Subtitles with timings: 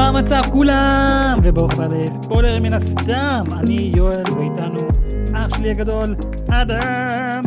[0.00, 1.40] מה המצב כולם?
[1.42, 3.44] וברוך הבא לספוילרים מן הסתם.
[3.52, 4.78] אני יואל ואיתנו
[5.34, 6.14] אח שלי הגדול,
[6.48, 7.42] אדם.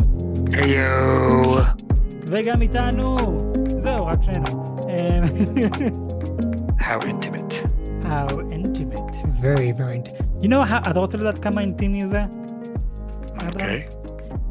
[0.52, 1.54] היו.
[2.26, 3.16] וגם איתנו,
[3.82, 4.76] זהו, רק שנינו.
[4.88, 5.24] אמ,
[6.78, 7.54] How intimate.
[8.02, 10.42] How intimate, very very intimate.
[10.42, 12.22] You know how, אתה רוצה לדעת כמה אינטימי זה?
[13.46, 13.82] אוקיי.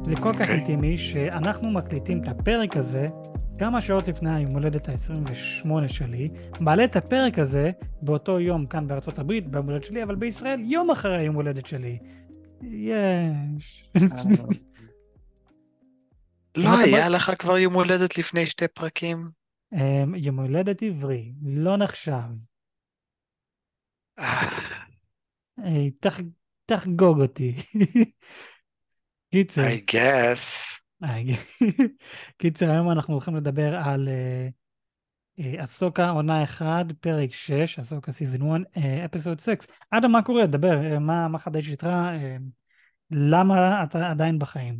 [0.03, 0.55] זה כל כך אוקיי.
[0.55, 3.07] אינטימי שאנחנו מקליטים את הפרק הזה
[3.59, 7.71] כמה שעות לפני היום הולדת ה-28 שלי, מעלה את הפרק הזה
[8.01, 11.99] באותו יום כאן בארצות הברית, ביום הולדת שלי, אבל בישראל יום אחרי היום הולדת שלי.
[12.71, 13.89] יש.
[16.57, 19.29] לא היה לך כבר יום הולדת לפני שתי פרקים?
[19.73, 22.29] אמ, יום הולדת עברי, לא נחשב.
[25.59, 25.87] אה,
[26.65, 27.55] תחגוג אותי.
[29.31, 30.82] קיצר, I guess.
[32.37, 34.47] קיצר, היום אנחנו הולכים לדבר על אה,
[35.39, 39.49] אה, אסוקה עונה 1, פרק 6, אסוקה סיזון 1, אפיסוד 6.
[39.91, 40.45] אדם, מה קורה?
[40.45, 41.85] דבר, אה, מה מה חדש איתך?
[41.85, 42.37] אה,
[43.11, 44.79] למה אתה עדיין בחיים?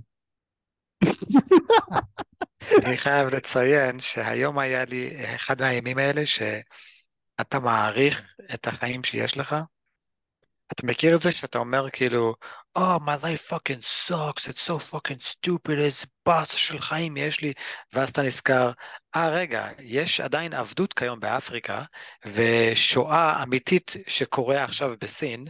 [2.85, 9.55] אני חייב לציין שהיום היה לי אחד מהימים האלה שאתה מעריך את החיים שיש לך.
[10.71, 12.35] אתה מכיר את זה שאתה אומר כאילו,
[12.77, 17.53] Oh, my life fucking sucks, it's so fucking stupid, איזה באסה של חיים יש לי,
[17.93, 18.71] ואז אתה נזכר,
[19.15, 21.83] אה רגע, יש עדיין עבדות כיום באפריקה,
[22.25, 25.45] ושואה אמיתית שקורה עכשיו בסין,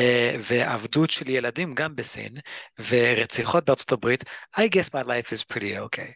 [0.00, 2.34] אה, ועבדות של ילדים גם בסין,
[2.88, 4.24] ורציחות בארצות הברית,
[4.56, 6.12] I guess my life is pretty okay.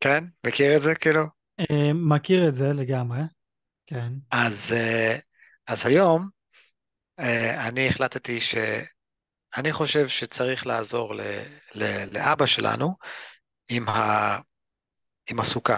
[0.00, 0.24] כן?
[0.46, 1.22] מכיר את זה כאילו?
[1.60, 3.20] אה, מכיר את זה לגמרי,
[3.86, 4.12] כן.
[4.30, 5.16] אז, אה,
[5.66, 6.37] אז היום
[7.58, 11.20] אני החלטתי שאני חושב שצריך לעזור ל,
[11.74, 12.94] ל, לאבא שלנו
[13.68, 14.38] עם, ה,
[15.30, 15.76] עם הסוכה,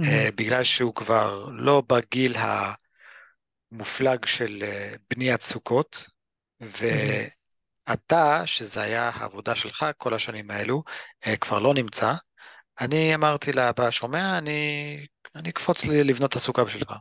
[0.00, 2.34] אה, בגלל שהוא כבר לא בגיל
[3.72, 6.06] המופלג של אה, בניית סוכות,
[6.60, 10.82] ואתה, שזה היה העבודה שלך כל השנים האלו,
[11.26, 12.14] אה, כבר לא נמצא.
[12.80, 16.92] אני אמרתי לאבא, שומע, אני, אני אקפוץ לי לבנות את הסוכה בשבילך.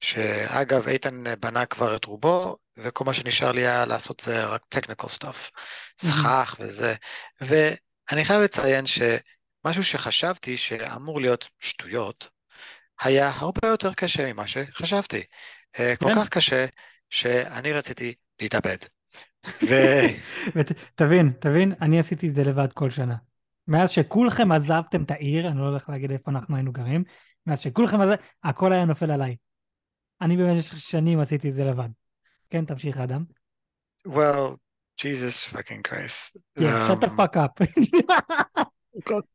[0.00, 5.06] שאגב, איתן בנה כבר את רובו, וכל מה שנשאר לי היה לעשות זה רק technical
[5.06, 5.50] stuff,
[6.00, 6.94] סכך וזה.
[7.40, 12.28] ואני חייב לציין שמשהו שחשבתי שאמור להיות שטויות,
[13.00, 15.22] היה הרבה יותר קשה ממה שחשבתי.
[15.78, 16.20] אה, כל כן.
[16.20, 16.66] כך קשה,
[17.10, 18.76] שאני רציתי להתאבד.
[19.46, 19.74] ו...
[20.56, 23.16] ותבין, תבין, אני עשיתי את זה לבד כל שנה.
[23.68, 27.04] מאז שכולכם עזבתם את העיר, אני לא הולך להגיד איפה אנחנו היינו גרים,
[27.46, 28.14] מאז שכולכם עזב,
[28.44, 29.36] הכל היה נופל עליי.
[30.20, 31.88] אני במשך שנים עשיתי את זה לבד.
[32.50, 33.24] כן, תמשיך אדם.
[34.08, 34.56] well,
[34.98, 36.36] Jesus fucking Christ.
[36.58, 37.60] Yeah, shut the Um, fuck up.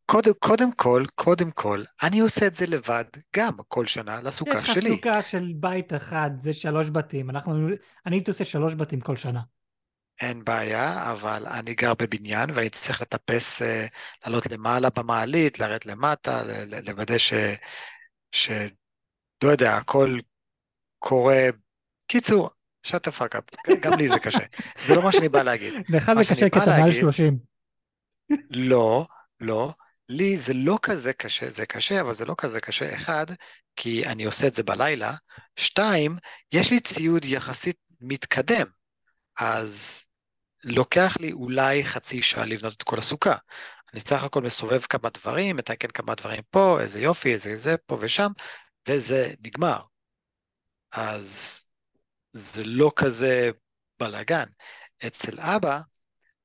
[0.05, 3.03] קודם, קודם כל, קודם כל, אני עושה את זה לבד
[3.35, 4.89] גם כל שנה יש לסוכה לך שלי.
[4.89, 7.29] סוכה של בית אחד, זה שלוש בתים.
[7.29, 7.67] אנחנו,
[8.05, 9.41] אני הייתי עושה שלוש בתים כל שנה.
[10.22, 13.85] אין בעיה, אבל אני גר בבניין ואני צריך לטפס, אה,
[14.25, 16.43] לעלות למעלה במעלית, לרדת למטה,
[16.83, 17.33] לוודא ש...
[18.31, 18.51] ש...
[19.43, 20.17] לא יודע, הכל
[21.03, 21.47] קורה...
[22.08, 22.50] קיצור,
[22.88, 24.40] shut the fuck up, גם לי זה קשה.
[24.86, 25.74] זה לא מה שאני בא להגיד.
[25.90, 27.38] לך זה קשה כי אתה מעל להגיד- 30.
[28.50, 29.08] לא,
[29.40, 29.74] לא.
[30.09, 32.96] לי זה לא כזה קשה, זה קשה, אבל זה לא כזה קשה.
[32.96, 33.25] אחד,
[33.75, 35.14] כי אני עושה את זה בלילה.
[35.56, 36.18] שתיים,
[36.52, 38.66] יש לי ציוד יחסית מתקדם,
[39.40, 40.03] אז
[40.64, 43.35] לוקח לי אולי חצי שעה לבנות את כל הסוכה.
[43.94, 47.97] אני סך הכל מסובב כמה דברים, מתקן כמה דברים פה, איזה יופי, איזה זה, פה
[48.02, 48.31] ושם,
[48.90, 49.80] וזה נגמר.
[50.93, 51.63] אז
[52.33, 53.49] זה לא כזה
[53.99, 54.45] בלאגן.
[55.07, 55.79] אצל אבא,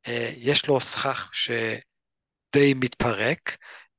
[0.06, 3.56] אה, יש לו סכך שדי מתפרק,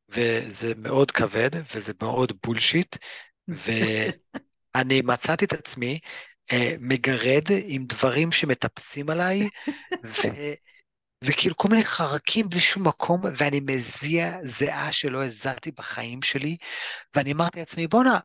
[0.10, 2.98] וזה מאוד כבד, וזה מאוד בולשיט,
[3.48, 6.00] ואני מצאתי את עצמי
[6.52, 9.50] אה, מגרד עם דברים שמטפסים עליי,
[10.06, 10.22] ו...
[11.24, 16.58] וכאילו כל מיני חרקים בלי שום מקום, ואני מזיע זיעה שלא הזעתי בחיים שלי,
[17.16, 18.20] ואני אמרתי לעצמי, בואנה,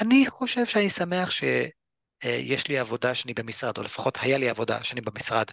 [0.00, 5.00] אני חושב שאני שמח שיש לי עבודה שאני במשרד, או לפחות היה לי עבודה שאני
[5.00, 5.46] במשרד.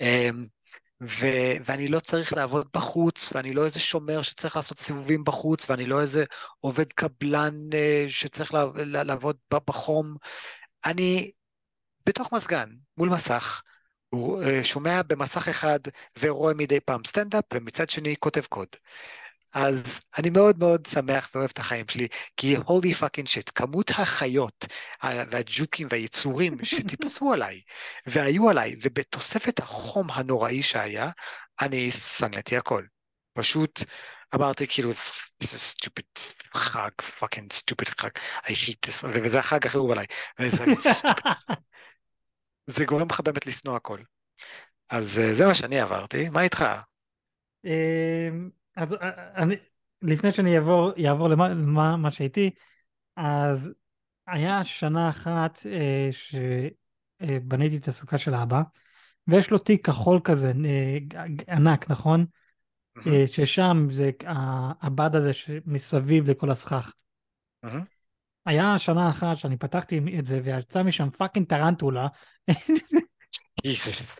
[0.00, 0.46] אמ,
[1.02, 5.86] ו- ואני לא צריך לעבוד בחוץ, ואני לא איזה שומר שצריך לעשות סיבובים בחוץ, ואני
[5.86, 6.24] לא איזה
[6.60, 9.36] עובד קבלן אה, שצריך לעב- לעבוד
[9.68, 10.16] בחום.
[10.84, 11.30] אני
[12.06, 13.62] בתוך מזגן, מול מסך,
[14.14, 15.78] אה, שומע במסך אחד
[16.20, 18.68] ורואה מדי פעם סטנדאפ, ומצד שני כותב קוד.
[19.54, 24.66] אז אני מאוד מאוד שמח ואוהב את החיים שלי, כי holy fucking shit, כמות החיות
[25.02, 27.60] והג'וקים והיצורים שטיפסו עליי
[28.06, 31.10] והיו עליי, ובתוספת החום הנוראי שהיה,
[31.60, 32.84] אני שנאתי הכל.
[33.32, 33.80] פשוט
[34.34, 34.92] אמרתי כאילו,
[35.42, 36.20] this is stupid
[36.54, 38.10] חג, fucking stupid חג,
[38.44, 40.06] I hate this, וזה החג הכי אהוב עליי.
[42.66, 43.98] זה גורם לך באמת לשנוא הכל.
[44.90, 46.64] אז אה, זה מה שאני עברתי, מה איתך?
[48.76, 49.54] אז אה, אני,
[50.02, 52.50] לפני שאני אעבור, אעבור למה למה- מה שהייתי,
[53.16, 53.68] אז
[54.26, 58.62] היה שנה אחת אה, שבניתי את הסוכה של אבא,
[59.26, 62.26] ויש לו תיק כחול כזה, אה, ענק, נכון?
[63.06, 64.10] אה, ששם זה
[64.80, 66.94] הבד הזה שמסביב לכל הסכך.
[68.46, 72.06] היה שנה אחת שאני פתחתי את זה ויצא משם fucking טרנטולה.
[73.66, 74.18] Jesus.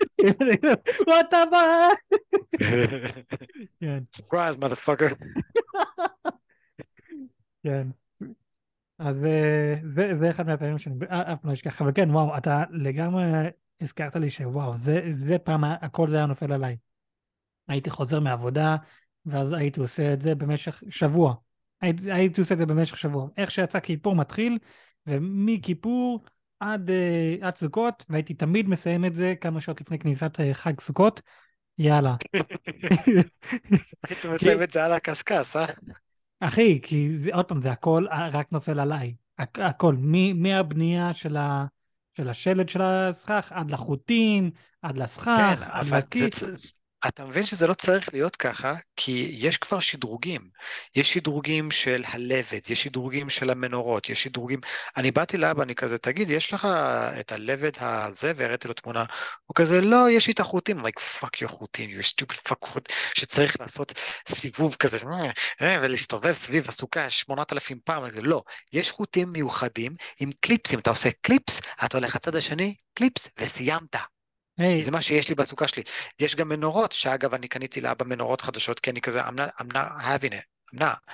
[1.09, 1.89] וואט הבא?
[3.81, 5.15] כן, surprise motherfucker.
[7.65, 7.89] כן.
[8.99, 12.37] אז אה, זה, זה אחד מהפעמים שאני אה, אף פעם לא אשכח, אבל כן, וואו,
[12.37, 13.25] אתה לגמרי
[13.81, 16.77] הזכרת לי שוואו, זה, זה פעם, הכל זה היה נופל עליי.
[17.69, 18.77] הייתי חוזר מעבודה,
[19.27, 21.35] ואז הייתי עושה את זה במשך שבוע.
[21.81, 23.29] הייתי, הייתי עושה את זה במשך שבוע.
[23.37, 24.59] איך שיצא כיפור מתחיל,
[25.07, 26.25] ומכיפור
[26.65, 30.81] עד, אה, עד סוכות, והייתי תמיד מסיים את זה כמה שעות לפני כניסת אה, חג
[30.81, 31.21] סוכות.
[31.79, 32.17] יאללה.
[34.09, 35.67] היית מסיים את זה על הקשקש, אה?
[36.41, 39.15] אחי, כי זה, עוד פעם, זה הכל אה, רק נופל עליי.
[39.41, 41.65] הכ- הכל, מ- מהבנייה של, ה,
[42.17, 44.51] של השלד של הסכך, עד לחוטים,
[44.83, 46.29] עד לסכך, כן, עד אבל זה,
[47.09, 50.49] אתה מבין שזה לא צריך להיות ככה, כי יש כבר שדרוגים.
[50.95, 54.61] יש שדרוגים של הלבד, יש שדרוגים של המנורות, יש שדרוגים...
[54.97, 56.69] אני באתי לאבא, אני כזה, תגיד, יש לך
[57.21, 59.05] את הלבד הזה, והראיתי לו תמונה.
[59.47, 60.81] הוא כזה, לא, יש לי את החוטים.
[60.87, 63.93] Like, fuck your חוטים, you're stupid fuck חוט, שצריך לעשות
[64.29, 64.99] סיבוב כזה,
[65.63, 68.11] אה, ולהסתובב סביב הסוכה 8,000 פעם.
[68.11, 68.43] כזה, לא,
[68.73, 70.79] יש חוטים מיוחדים עם קליפסים.
[70.79, 74.14] אתה עושה קליפס, אתה הולך לצד השני, קליפס, וסיימת.
[74.59, 75.83] היי, זה מה שיש לי בסוכה שלי.
[76.19, 79.73] יש גם מנורות, שאגב, אני קניתי לאבא מנורות חדשות, כי אני כזה, I'm not, I'm
[79.73, 81.13] not having it, I'm not.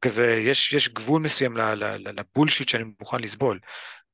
[0.00, 1.56] כזה, יש, יש גבול מסוים
[1.98, 3.60] לבולשיט שאני מוכן לסבול.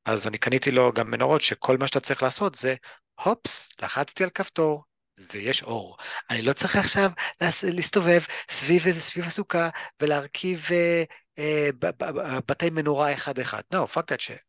[0.04, 2.74] אז אני קניתי לו גם מנורות, שכל מה שאתה צריך לעשות זה,
[3.24, 4.84] הופס, לחצתי על כפתור,
[5.32, 5.96] ויש אור.
[6.30, 7.10] אני לא צריך עכשיו
[7.62, 8.20] להסתובב
[8.50, 9.68] סביב איזה, סביב הסוכה,
[10.02, 11.04] ולהרכיב אה,
[11.38, 11.68] אה,
[12.48, 13.62] בתי מנורה אחד-אחד.
[13.74, 14.48] No, fuck that shit.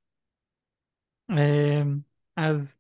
[1.30, 2.00] אמ,
[2.38, 2.79] אז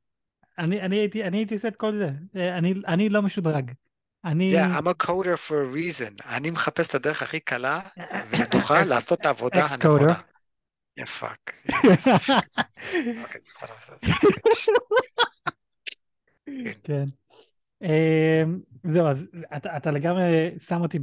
[0.59, 2.09] אני, אני, הייתי, אני הייתי עושה את כל זה.
[2.35, 3.71] אה, אני, אני לא משודרג.
[4.25, 4.55] אני...
[4.55, 6.27] Yeah, I'm a coder for a reason.
[6.29, 7.79] אני מחפש את הדרך הכי קלה
[8.31, 9.65] ובטוחה לעשות את העבודה.
[9.65, 10.13] הנכונה.
[10.99, 11.59] Of a-
[16.83, 17.05] כן.
[17.83, 19.25] אמ, זהו, אז
[19.77, 20.99] אתה, לגמרי שם אותי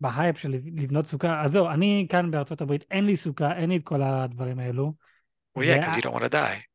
[0.00, 1.42] בהייפ של לבנות סוכה.
[1.42, 4.92] אז זהו, אני כאן בארצות הברית, אין לי סוכה, אין לי את כל הדברים האלו.
[5.58, 6.71] Well, yeah, because you don't want to die.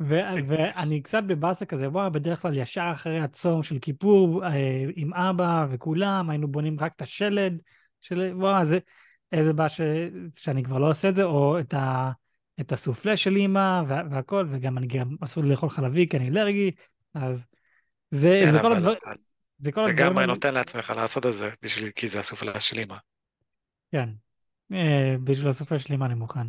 [0.00, 5.66] ואני קצת בבאסה כזה, וואו, בדרך כלל ישר אחרי הצום של כיפור, אה, עם אבא
[5.70, 7.60] וכולם, היינו בונים רק את השלד,
[8.00, 8.32] של...
[8.34, 8.78] וואו, זה,
[9.32, 9.80] איזה בעיה ש...
[10.34, 12.10] שאני כבר לא עושה את זה, או את, ה...
[12.60, 14.02] את הסופלה של אימא וה...
[14.10, 16.70] והכל, וגם אני גם אסור לאכול חלבי כי אני אלרגי,
[17.14, 17.46] אז
[18.10, 18.92] זה, כן, זה כל אבל הדבר...
[18.92, 19.10] אתה
[19.58, 22.96] זה כל הדברים לגמרי נותן לעצמך לעשות את זה, בשביל, כי זה הסופלה של אמא.
[23.92, 24.08] כן,
[24.72, 26.46] אה, בשביל הסופר שלי מה אני מוכן.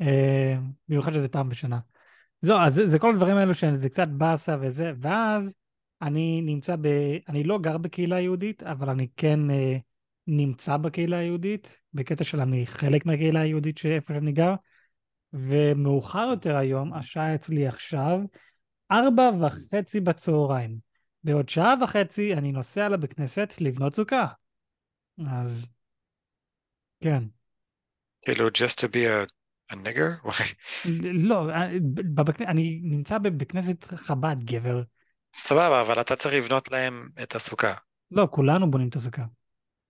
[0.00, 1.78] במיוחד שזה פעם בשנה.
[2.40, 5.54] זהו, אז זה, זה כל הדברים האלו שזה קצת באסה וזה, ואז
[6.02, 6.86] אני נמצא ב...
[7.28, 9.76] אני לא גר בקהילה יהודית, אבל אני כן אה,
[10.26, 14.54] נמצא בקהילה היהודית, בקטע של אני חלק מהקהילה היהודית שאיפה שאני גר,
[15.32, 18.20] ומאוחר יותר היום, השעה אצלי עכשיו,
[18.90, 20.78] ארבע וחצי בצהריים.
[21.24, 24.26] בעוד שעה וחצי אני נוסע לבית כנסת לבנות סוכה.
[25.26, 25.66] אז
[27.00, 27.22] כן.
[28.22, 29.37] כאילו, just to be a,
[29.72, 30.28] nigger?
[31.28, 31.48] לא,
[32.14, 32.40] בבק...
[32.40, 34.82] אני נמצא בבית כנסת חב"ד, גבר.
[35.34, 37.74] סבבה, אבל אתה צריך לבנות להם את הסוכה.
[38.10, 39.22] לא, כולנו בונים את הסוכה.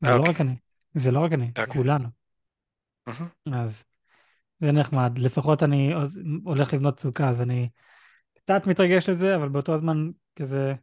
[0.05, 0.33] זה לא אוקיי.
[0.33, 0.57] רק אני.
[0.95, 1.67] זה לא רק אני, אוקיי.
[1.67, 2.09] כולנו.
[3.53, 3.85] אז
[4.61, 5.19] זה נחמד.
[5.19, 5.93] לפחות אני
[6.45, 7.69] הולך לבנות סוכה, אז אני
[8.35, 10.75] קצת מתרגש לזה, אבל באותו זמן כזה...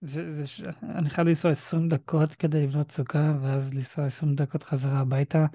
[0.00, 0.60] זה, זה ש...
[0.82, 5.46] אני חייב לנסוע 20 דקות כדי לבנות סוכה, ואז לנסוע 20 דקות חזרה הביתה.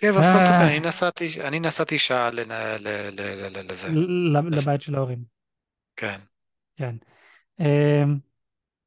[0.00, 0.44] כן, אבל סתם.
[0.44, 3.88] תדבר, אני נסעתי, אני נסעתי שעה לזה.
[4.50, 5.18] לבית של ההורים.
[5.96, 6.20] כן.
[6.74, 6.94] כן.
[7.60, 8.18] אמ,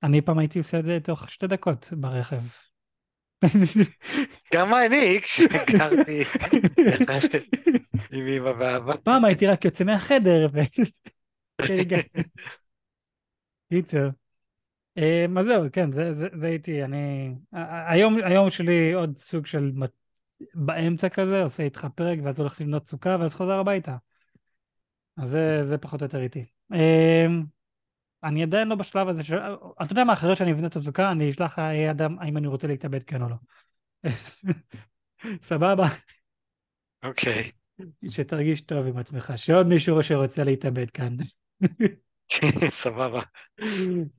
[0.04, 2.42] אני פעם הייתי עושה את זה תוך שתי דקות ברכב.
[4.54, 6.24] גם אני, כשגרתי
[8.12, 8.96] עם אמא ואבא.
[9.04, 10.48] פעם הייתי רק יוצא מהחדר.
[13.70, 14.10] קיצר.
[14.98, 17.34] אמ, אז זהו, כן, זה, הייתי, אני...
[17.88, 19.72] היום, שלי עוד סוג של
[20.54, 23.96] באמצע כזה, עושה איתך פרק ואז הולך לבנות סוכה ואז חוזר הביתה.
[25.18, 26.46] אז זה, זה פחות או יותר איתי.
[26.74, 27.44] אמ,
[28.24, 29.32] אני עדיין לא בשלב הזה, ש...
[29.82, 32.68] אתה יודע מה, אחרי שאני אבנה את הסוכה, אני אשלח אה, אדם האם אני רוצה
[32.68, 33.36] להתאבד כן או לא.
[35.50, 35.88] סבבה?
[37.04, 37.50] אוקיי.
[38.10, 41.16] שתרגיש טוב עם עצמך, שעוד מישהו שרוצה להתאבד כאן.
[42.84, 43.22] סבבה.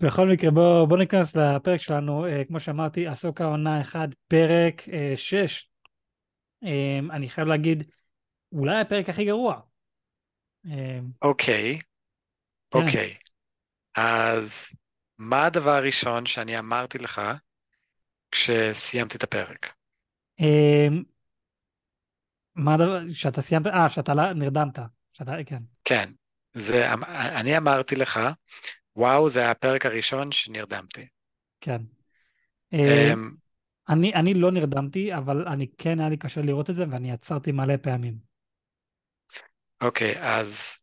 [0.00, 5.17] בכל מקרה, בוא, בוא ניכנס לפרק שלנו, uh, כמו שאמרתי, עסוקה עונה 1, פרק uh,
[5.17, 5.72] 6.
[6.62, 7.90] Um, אני חייב להגיד,
[8.52, 9.61] אולי הפרק הכי גרוע.
[10.66, 10.71] Um,
[11.23, 11.78] אוקיי,
[12.71, 12.78] כן.
[12.78, 13.16] אוקיי.
[13.97, 14.66] אז
[15.19, 17.23] מה הדבר הראשון שאני אמרתי לך
[18.31, 19.73] כשסיימתי את הפרק?
[20.40, 21.04] Um,
[22.54, 24.78] מה הדבר, שאתה סיימת, אה, שאתה נרדמת,
[25.12, 25.62] שאתה, כן.
[25.85, 26.12] כן,
[26.54, 28.21] זה, אני אמרתי לך,
[28.97, 31.02] וואו, זה הפרק הראשון שנרדמתי.
[31.61, 31.81] כן.
[33.89, 37.53] אני, אני לא נרדמתי, אבל אני כן, היה לי קשה לראות את זה, ואני עצרתי
[37.53, 38.15] מלא פעמים.
[39.81, 40.79] אוקיי, okay, אז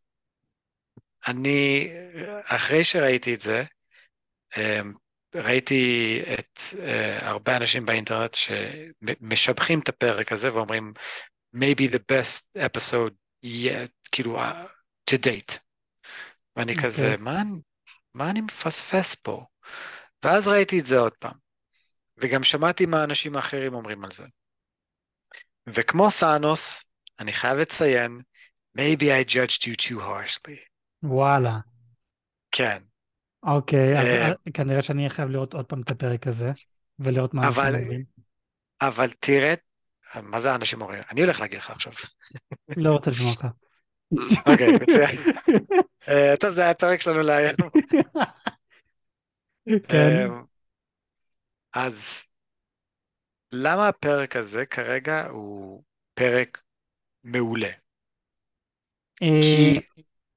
[1.27, 1.89] אני,
[2.45, 3.63] אחרי שראיתי את זה,
[4.57, 4.93] אמ,
[5.35, 10.93] ראיתי את uh, הרבה אנשים באינטרנט שמשבחים את הפרק הזה ואומרים,
[11.55, 13.13] maybe the best episode
[13.45, 14.39] yet, כאילו,
[15.09, 15.57] to date.
[16.55, 16.75] ואני okay.
[16.75, 16.89] אוקיי.
[16.89, 17.41] כזה, מה,
[18.13, 19.45] מה אני מפספס פה?
[20.25, 21.37] ואז ראיתי את זה עוד פעם,
[22.21, 24.23] וגם שמעתי מה האנשים האחרים אומרים על זה.
[25.67, 26.83] וכמו תאנוס,
[27.19, 28.17] אני חייב לציין,
[28.77, 30.59] maybe I judged you too harshly.
[31.03, 31.57] וואלה.
[32.51, 32.83] כן.
[33.43, 36.51] אוקיי, אז אה, כנראה שאני חייב לראות עוד פעם את הפרק הזה,
[36.99, 38.03] ולראות מה אנשים אומרים.
[38.81, 39.53] אבל תראה,
[40.23, 41.01] מה זה האנשים אומרים?
[41.11, 41.93] אני הולך להגיד לך עכשיו.
[42.77, 43.47] לא רוצה לשמוע אותך.
[44.47, 45.15] אוקיי, מצוין.
[46.09, 47.55] אה, טוב, זה היה הפרק שלנו להיום.
[49.87, 50.27] כן.
[51.75, 52.23] אמ, אז
[53.51, 55.83] למה הפרק הזה כרגע הוא
[56.13, 56.61] פרק
[57.23, 57.69] מעולה?
[59.19, 59.79] כי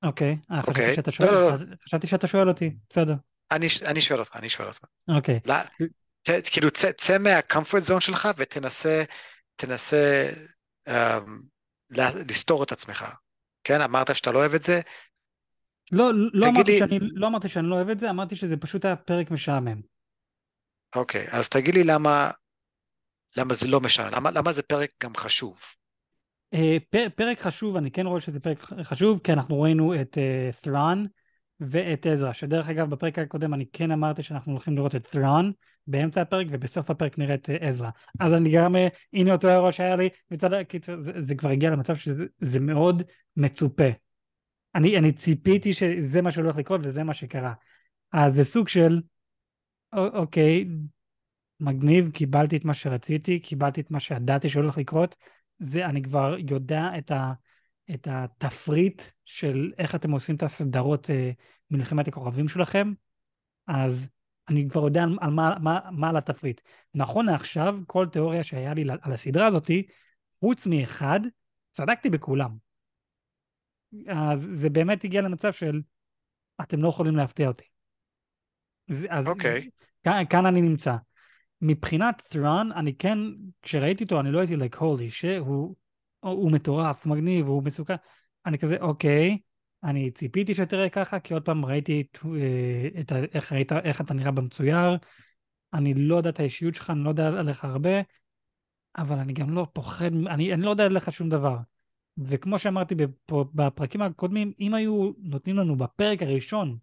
[0.03, 2.07] אוקיי, חשבתי.
[2.07, 3.15] שאתה שואל, אותי, בסדר.
[3.51, 4.85] אני, שואל אותך, אני שואל אותך.
[5.09, 5.41] אוקיי.
[6.45, 9.03] כאילו, צא, מהcomfort zone שלך ותנסה,
[9.57, 10.31] תנסה
[10.89, 10.93] um,
[12.29, 13.05] לסתור את עצמך.
[13.65, 14.81] כן, אמרת שאתה לא אוהב את זה?
[15.93, 16.79] לא, לא אמרתי, לי...
[16.79, 19.92] שאני, לא אמרתי שאני לא אוהב את זה, אמרתי שזה פשוט היה פרק משעמם.
[20.97, 22.31] אוקיי, אז תגיד לי למה,
[23.37, 25.61] למה זה לא משעמם, למה, למה זה פרק גם חשוב?
[26.55, 26.77] אה,
[27.17, 30.19] פרק חשוב, אני כן רואה שזה פרק חשוב, כי אנחנו ראינו את
[30.61, 31.05] ת'ראן
[31.61, 35.51] ואת עזרא, שדרך אגב בפרק הקודם אני כן אמרתי שאנחנו הולכים לראות את ת'ראן
[35.87, 37.91] באמצע הפרק, ובסוף הפרק נראה את עזרא.
[38.21, 41.71] אז אני גם, אה, הנה אותו אירוע שהיה לי, מצד קיצור, זה, זה כבר הגיע
[41.71, 43.03] למצב שזה מאוד
[43.37, 43.89] מצופה.
[44.75, 47.53] אני, אני ציפיתי שזה מה שהולך לקרות וזה מה שקרה.
[48.13, 49.01] אז זה סוג של,
[49.93, 50.67] אוקיי,
[51.61, 55.17] מגניב, קיבלתי את מה שרציתי, קיבלתי את מה שידעתי שהולך לקרות,
[55.59, 57.33] זה, אני כבר יודע את, ה,
[57.95, 61.31] את התפריט של איך אתם עושים את הסדרות אה,
[61.71, 62.93] מלחמת הכוכבים שלכם,
[63.67, 64.09] אז
[64.49, 66.61] אני כבר יודע על, על מה, מה, מה על התפריט.
[66.95, 69.87] נכון לעכשיו, כל תיאוריה שהיה לי על הסדרה הזאתי,
[70.41, 71.21] חוץ מאחד,
[71.71, 72.57] צדקתי בכולם.
[74.09, 75.81] אז זה באמת הגיע למצב של,
[76.61, 77.72] אתם לא יכולים להפתיע אותי.
[79.11, 79.69] אז אוקיי.
[80.05, 80.97] כאן, כאן אני נמצא.
[81.61, 83.19] מבחינת ת'ראן, אני כן,
[83.63, 85.75] כשראיתי אותו, אני לא הייתי like, holy שהוא
[86.21, 87.95] הוא מטורף, הוא מגניב, הוא מסוכן.
[88.47, 89.39] אני כזה, אוקיי,
[89.85, 94.15] אני ציפיתי שתראה ככה, כי עוד פעם ראיתי את, אה, את, איך, ראית, איך אתה
[94.15, 94.97] נראה במצויר,
[95.73, 98.01] אני לא יודע את האישיות שלך, אני לא יודע עליך הרבה,
[98.99, 101.57] אבל אני גם לא פוחד, אני, אני לא יודע עליך שום דבר.
[102.19, 102.95] וכמו שאמרתי
[103.31, 106.79] בפרקים הקודמים, אם היו נותנים לנו בפרק הראשון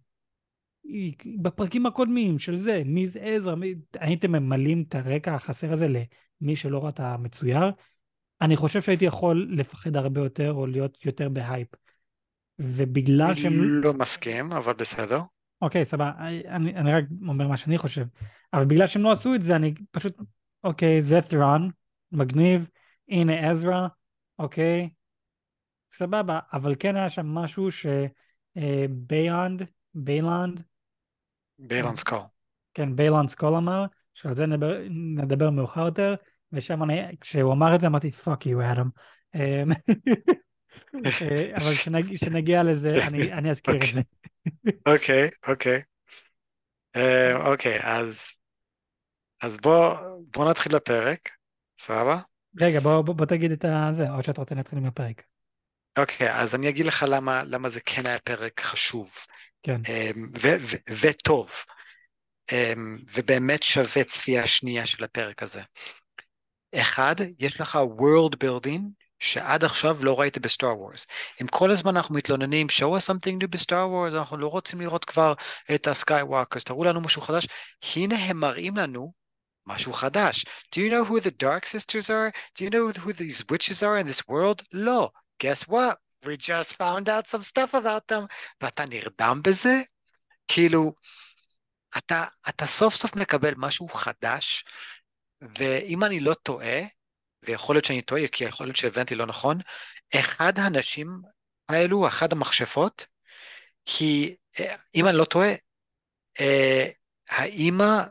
[1.42, 3.54] בפרקים הקודמים של זה, מי זה עזרא.
[4.00, 7.70] הייתם ממלאים את הרקע החסר הזה למי שלא ראה את המצויר,
[8.40, 11.68] אני חושב שהייתי יכול לפחד הרבה יותר או להיות יותר בהייפ.
[12.58, 13.64] ובגלל שהם...
[13.64, 15.18] לא מסכים, אבל בסדר.
[15.62, 16.12] אוקיי, סבבה,
[16.48, 18.04] אני, אני רק אומר מה שאני חושב.
[18.52, 20.16] אבל בגלל שהם לא עשו את זה, אני פשוט,
[20.64, 21.68] אוקיי, זה ת'ראן,
[22.12, 22.68] מגניב,
[23.08, 23.88] הנה עזרא,
[24.38, 24.88] אוקיי,
[25.92, 27.68] סבבה, אבל כן היה שם משהו
[28.56, 29.62] שביילן,
[29.94, 30.62] ביילן,
[31.60, 32.18] ביילן סקול.
[32.74, 36.14] כן, ביילן סקול אמר, שעל זה נדבר, נדבר מאוחר יותר,
[36.52, 38.88] ושם אני, כשהוא אמר את זה אמרתי, fuck you אדם.
[41.54, 44.00] אבל כשנגיע לזה, אני, אני אזכיר את זה.
[44.86, 45.82] אוקיי, אוקיי.
[46.96, 48.38] אה, אוקיי, אז,
[49.40, 49.94] אז בוא,
[50.32, 51.30] בוא נתחיל לפרק,
[51.78, 52.20] סבבה?
[52.60, 55.22] רגע, בוא, בוא, בוא תגיד את זה, או שאתה רוצה להתחיל עם הפרק.
[55.98, 59.10] אוקיי, אז אני אגיד לך למה, למה זה כן היה פרק חשוב.
[59.62, 59.80] כן.
[59.88, 60.30] אמ,
[61.00, 61.50] וטוב,
[62.52, 65.62] אמ, ובאמת שווה צפייה שנייה של הפרק הזה.
[66.74, 68.80] אחד, יש לך World Building
[69.18, 71.06] שעד עכשיו לא ראיתי ב Star Wars.
[71.42, 74.80] אם כל הזמן אנחנו מתלוננים, show us something new ב Star Wars, אנחנו לא רוצים
[74.80, 75.34] לראות כבר
[75.74, 77.46] את ה Skywalkers, תראו לנו משהו חדש,
[77.96, 79.12] הנה הם מראים לנו
[79.66, 80.44] משהו חדש.
[80.74, 82.32] Do you know who the Dark Sisters are?
[82.58, 84.62] Do you know who these witches are in this world?
[84.72, 85.10] לא.
[85.42, 85.96] Guess what?
[86.24, 88.26] We just found out some stuff about them.
[88.60, 89.80] ואתה נרדם בזה?
[90.48, 90.94] כאילו,
[91.98, 94.64] אתה, אתה סוף סוף מקבל משהו חדש,
[95.58, 96.80] ואם אני לא טועה,
[97.42, 99.58] ויכול להיות שאני טועה, כי יכול להיות שהבנתי לא נכון,
[100.14, 101.22] אחד האנשים
[101.68, 103.06] האלו, אחת המכשפות,
[103.98, 104.36] היא,
[104.94, 105.50] אם אני לא טועה,
[106.40, 106.88] אה,
[107.28, 108.02] האימא,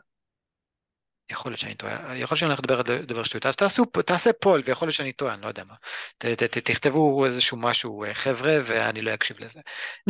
[1.30, 4.62] יכול להיות שאני טועה, יכול להיות שאני הולך לדבר, לדבר שטויות, אז תעשו, תעשה פול,
[4.64, 5.74] ויכול להיות שאני טועה, אני לא יודע מה.
[6.18, 9.60] ת, ת, ת, תכתבו איזשהו משהו, אה, חבר'ה, ואני לא אקשיב לזה.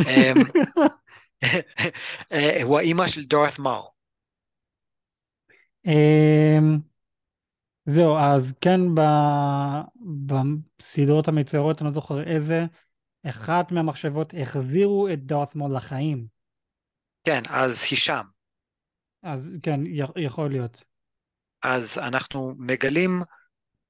[0.01, 0.43] אמ,
[2.31, 3.81] אה, הוא האימא של דורת מר.
[5.85, 6.77] אמ,
[7.85, 8.79] זהו, אז כן,
[10.25, 12.65] בסדרות המצוירות, אני לא זוכר איזה,
[13.29, 16.27] אחת מהמחשבות החזירו את דארת מול לחיים.
[17.23, 18.23] כן, אז היא שם.
[19.23, 19.79] אז כן,
[20.15, 20.90] יכול להיות.
[21.63, 23.21] אז אנחנו מגלים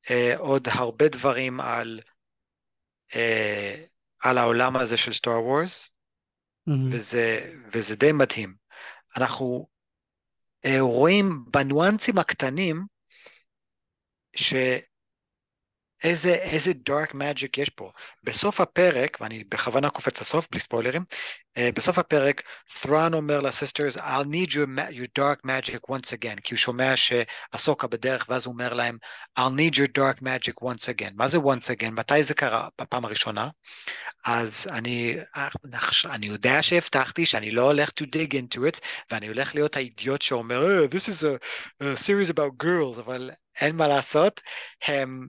[0.09, 1.99] אה, עוד הרבה דברים על,
[3.15, 3.85] אה,
[4.19, 5.89] על העולם הזה של סטאר וורס,
[6.69, 6.73] mm-hmm.
[6.91, 8.55] וזה, וזה די מדהים.
[9.17, 9.67] אנחנו
[10.65, 12.85] אה, רואים בניואנסים הקטנים,
[14.35, 14.90] שאיזה
[16.03, 17.91] איזה דארק מג'יק יש פה.
[18.23, 21.03] בסוף הפרק, ואני בכוונה קופץ לסוף, בלי ספוילרים,
[21.57, 22.41] uh, בסוף הפרק,
[22.81, 27.87] ת'ראן אומר לסיסטרס, I'll need your, your dark magic once again, כי הוא שומע שאסוקה
[27.87, 28.97] בדרך, ואז הוא אומר להם,
[29.39, 31.11] I'll need your dark magic once again.
[31.15, 31.91] מה זה once again?
[31.91, 33.49] מתי זה קרה בפעם הראשונה?
[34.25, 35.15] אז אני,
[36.05, 38.79] אני יודע שהבטחתי שאני לא הולך to dig into it,
[39.11, 41.37] ואני הולך להיות האידיוט שאומר, oh, this is a,
[41.83, 43.31] a series about girls, אבל
[43.61, 44.41] אין מה לעשות,
[44.87, 45.27] הם,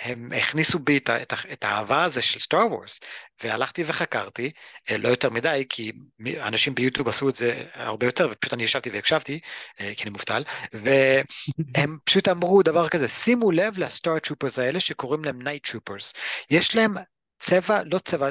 [0.00, 3.00] הם הכניסו בי את, את, את האהבה הזה של סטאר וורס,
[3.42, 4.50] והלכתי וחקרתי,
[4.90, 5.92] אה, לא יותר מדי, כי
[6.26, 9.40] אנשים ביוטיוב עשו את זה הרבה יותר, ופשוט אני ישבתי והקשבתי,
[9.80, 14.80] אה, כי אני מובטל, והם פשוט אמרו דבר כזה, שימו לב ל star troopers האלה
[14.80, 16.12] שקוראים להם night troopers,
[16.50, 16.94] יש להם
[17.38, 18.28] צבע, לא צבע,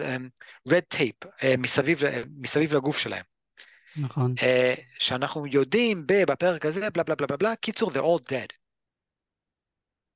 [0.68, 1.16] red אה, טייפ,
[1.58, 2.02] מסביב,
[2.38, 3.24] מסביב לגוף שלהם.
[4.00, 4.36] נכון.
[5.00, 8.67] שאנחנו יודעים בפרק הזה, בלה בלה בלה בלה, קיצור, they're all dead.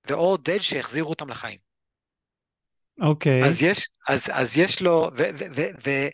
[0.07, 0.13] The
[0.47, 1.57] Dead שהחזירו אותם לחיים.
[3.01, 3.41] אוקיי.
[3.41, 3.45] Okay.
[3.45, 6.07] אז יש, אז, אז יש לו, ו, ו, ו, ו,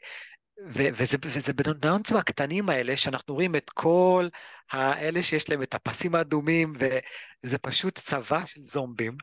[0.67, 4.27] ו, וזה, וזה בניואנסים הקטנים האלה, שאנחנו רואים את כל
[4.71, 9.17] האלה שיש להם את הפסים האדומים, וזה פשוט צבא של זומבים,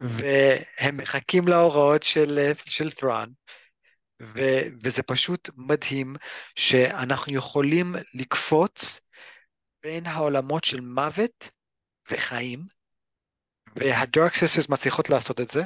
[0.00, 3.28] והם מחכים להוראות של, של ת'ראן,
[4.22, 4.40] ו,
[4.82, 6.16] וזה פשוט מדהים
[6.54, 9.00] שאנחנו יכולים לקפוץ
[9.82, 11.50] בין העולמות של מוות
[12.10, 12.64] וחיים,
[13.76, 15.62] וה-dark sisters מצליחות לעשות את זה,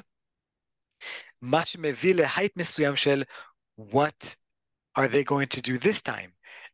[1.43, 3.23] מה שמביא ל-hype מסוים של
[3.81, 4.27] what
[4.99, 6.31] are they going to do this time?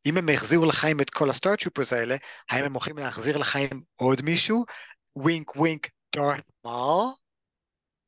[0.06, 2.16] אם הם החזירו לחיים את כל ה-storm troopers האלה,
[2.50, 4.64] האם הם הולכים להחזיר לחיים עוד מישהו?
[5.16, 7.12] wink wink דארת' מול?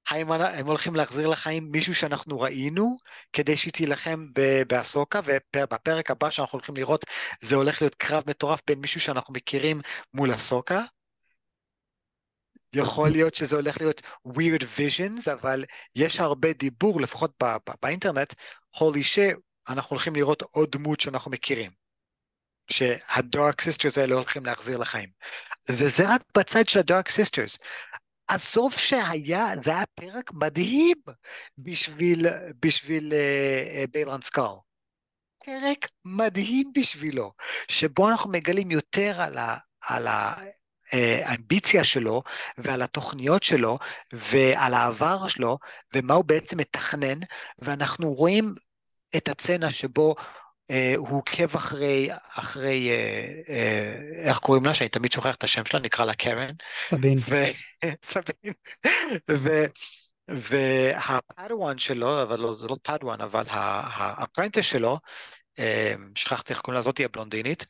[0.09, 2.97] האם הם הולכים להחזיר לחיים מישהו שאנחנו ראינו
[3.33, 4.27] כדי שהיא תילחם
[4.69, 7.05] באסוקה ובפרק הבא שאנחנו הולכים לראות
[7.41, 9.81] זה הולך להיות קרב מטורף בין מישהו שאנחנו מכירים
[10.15, 10.81] מול אסוקה
[12.73, 18.35] יכול להיות שזה הולך להיות weird visions, אבל יש הרבה דיבור, לפחות בא, בא, באינטרנט,
[18.77, 21.71] holy shit, אנחנו הולכים לראות עוד דמות שאנחנו מכירים.
[22.71, 25.09] שה-dark sisters האלה הולכים להחזיר לחיים.
[25.69, 27.59] וזה רק בצד של ה-dark sisters.
[28.29, 30.97] עזוב שהיה, זה היה פרק מדהים
[31.59, 32.27] בשביל,
[32.63, 33.13] בשביל
[33.93, 34.59] ביילנד uh, סקאר.
[35.45, 37.33] פרק מדהים בשבילו,
[37.71, 39.57] שבו אנחנו מגלים יותר על ה...
[39.81, 40.35] על ה
[40.93, 42.23] האמביציה שלו
[42.59, 43.79] ועל התוכניות שלו
[44.13, 45.59] ועל העבר שלו
[45.95, 47.19] ומה הוא בעצם מתכנן
[47.59, 48.55] ואנחנו רואים
[49.17, 50.15] את הצצנה שבו
[50.71, 55.65] אה, הוא עוקב אחרי, אחרי אה, אה, איך קוראים לה, שאני תמיד שוכח את השם
[55.65, 56.55] שלה, נקרא לה קרן.
[56.91, 57.19] סבין.
[57.19, 57.37] ו...
[58.11, 58.53] סבין.
[59.31, 59.65] ו...
[60.29, 64.99] והפאדואן שלו, אבל לא, זה לא פאדואן, אבל הפרנטס שלו,
[65.59, 67.67] אה, שכחתי איך קוראים לה זאתי הבלונדינית,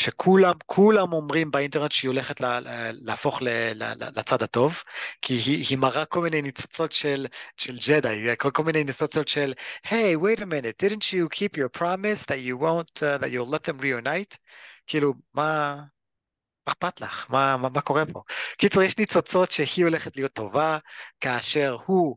[0.00, 2.60] שכולם, כולם אומרים באינטרנט שהיא הולכת לה,
[2.92, 4.82] להפוך ל, ל, לצד הטוב,
[5.22, 9.52] כי היא, היא מראה כל מיני ניצוצות של, של ג'די, כל, כל מיני ניצוצות של,
[9.86, 13.50] hey, wait a minute, didn't you keep your promise that you won't, uh, that you'll
[13.50, 14.36] let them reunite?
[14.86, 15.82] כאילו, מה...
[16.64, 17.26] אכפת לך?
[17.30, 18.22] מה, מה, מה קורה פה?
[18.58, 20.78] קיצור, יש ניצוצות שהיא הולכת להיות טובה,
[21.20, 22.16] כאשר הוא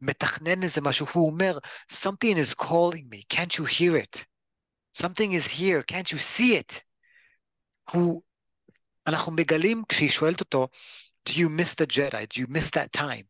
[0.00, 1.58] מתכנן איזה משהו, הוא אומר,
[1.92, 4.24] something is calling me, can't you hear it?
[5.02, 6.93] Something is here, can't you see it?
[7.90, 8.22] הוא,
[9.06, 10.68] אנחנו מגלים כשהיא שואלת אותו,
[11.28, 12.26] do you miss the Jedi?
[12.26, 13.24] Do you miss that time?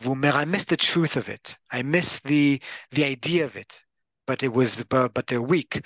[0.00, 1.56] והוא אומר, I miss the truth of it.
[1.72, 2.60] I miss the,
[2.94, 3.82] the idea of it.
[4.26, 5.80] But it was, but, but they're weak.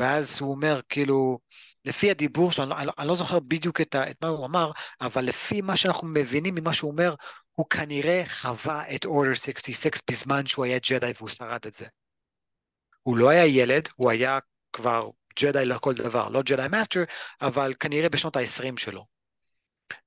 [0.00, 1.38] ואז הוא אומר, כאילו,
[1.84, 5.60] לפי הדיבור שלו, אני, אני לא זוכר בדיוק את, את מה הוא אמר, אבל לפי
[5.60, 7.14] מה שאנחנו מבינים ממה שהוא אומר,
[7.54, 11.86] הוא כנראה חווה את Order 66 בזמן שהוא היה ג'די והוא שרד את זה.
[13.02, 14.38] הוא לא היה ילד, הוא היה
[14.72, 15.10] כבר
[15.40, 17.04] ג'די לכל דבר, לא ג'די master,
[17.40, 19.06] אבל כנראה בשנות ה-20 שלו.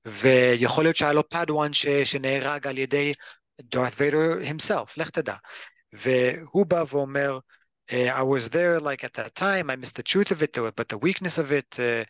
[0.04, 3.12] ויכול להיות שהיה לו פאדואן ש, שנהרג על ידי
[3.60, 5.34] דארת ויידר himself, לך תדע.
[5.92, 7.38] והוא בא ואומר,
[7.90, 10.88] uh, I was there like at that time, I missed the truth of it, but
[10.88, 12.04] the weakness of it, uh,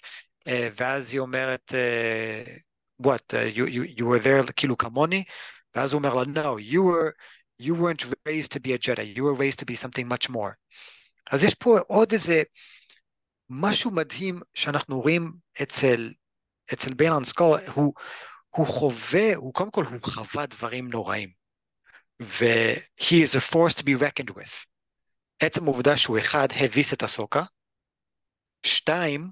[0.47, 2.49] uh, ואז היא אומרת, uh,
[3.07, 5.25] what, uh, you, you, you were there כאילו כמוני,
[5.75, 7.13] ואז הוא אומר לה, no, you were,
[7.59, 10.55] you weren't raised to be a Jedi, you were raised to be something much more.
[11.31, 12.43] אז יש פה עוד איזה
[13.55, 16.13] משהו מדהים שאנחנו רואים אצל,
[16.73, 17.95] אצל ביילן סקול, הוא,
[18.51, 21.33] הוא חווה, הוא קודם כל הוא חווה דברים נוראים.
[22.23, 24.67] ו-he is a force to be reckoned with.
[25.39, 27.43] עצם העובדה שהוא אחד, הביס את אסוקה,
[28.67, 29.31] שתיים,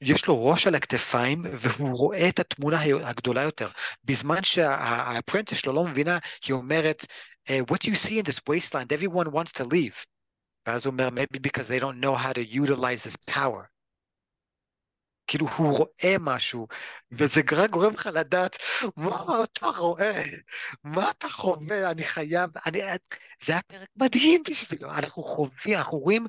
[0.00, 3.70] יש לו ראש על הכתפיים והוא רואה את התמונה הגדולה יותר.
[4.04, 7.06] בזמן שה-apprentice שלו לא מבינה, היא אומרת,
[7.48, 10.13] what you see in this wasteland, everyone wants to leave.
[10.66, 13.74] ואז הוא אומר, maybe because they don't know how to utilize this power.
[15.26, 16.66] כאילו הוא רואה משהו,
[17.12, 18.56] וזה רק גורם לך לדעת,
[18.96, 20.22] מה אתה רואה?
[20.84, 21.90] מה אתה חווה?
[21.90, 22.80] אני חייב, אני,
[23.42, 26.26] זה היה פרק מדהים בשבילו, אנחנו חווים, אנחנו רואים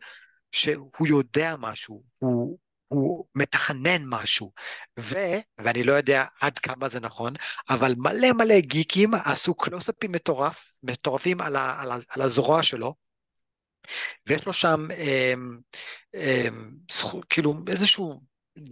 [0.52, 4.52] שהוא יודע משהו, הוא, הוא מתכנן משהו,
[5.00, 5.18] ו,
[5.58, 7.34] ואני לא יודע עד כמה זה נכון,
[7.70, 13.05] אבל מלא מלא גיקים עשו קלוסאפים מטורף, מטורפים על, ה, על, ה, על הזרוע שלו,
[14.28, 15.34] ויש לו שם אה,
[16.16, 16.48] אה,
[17.30, 18.22] כאילו איזשהו,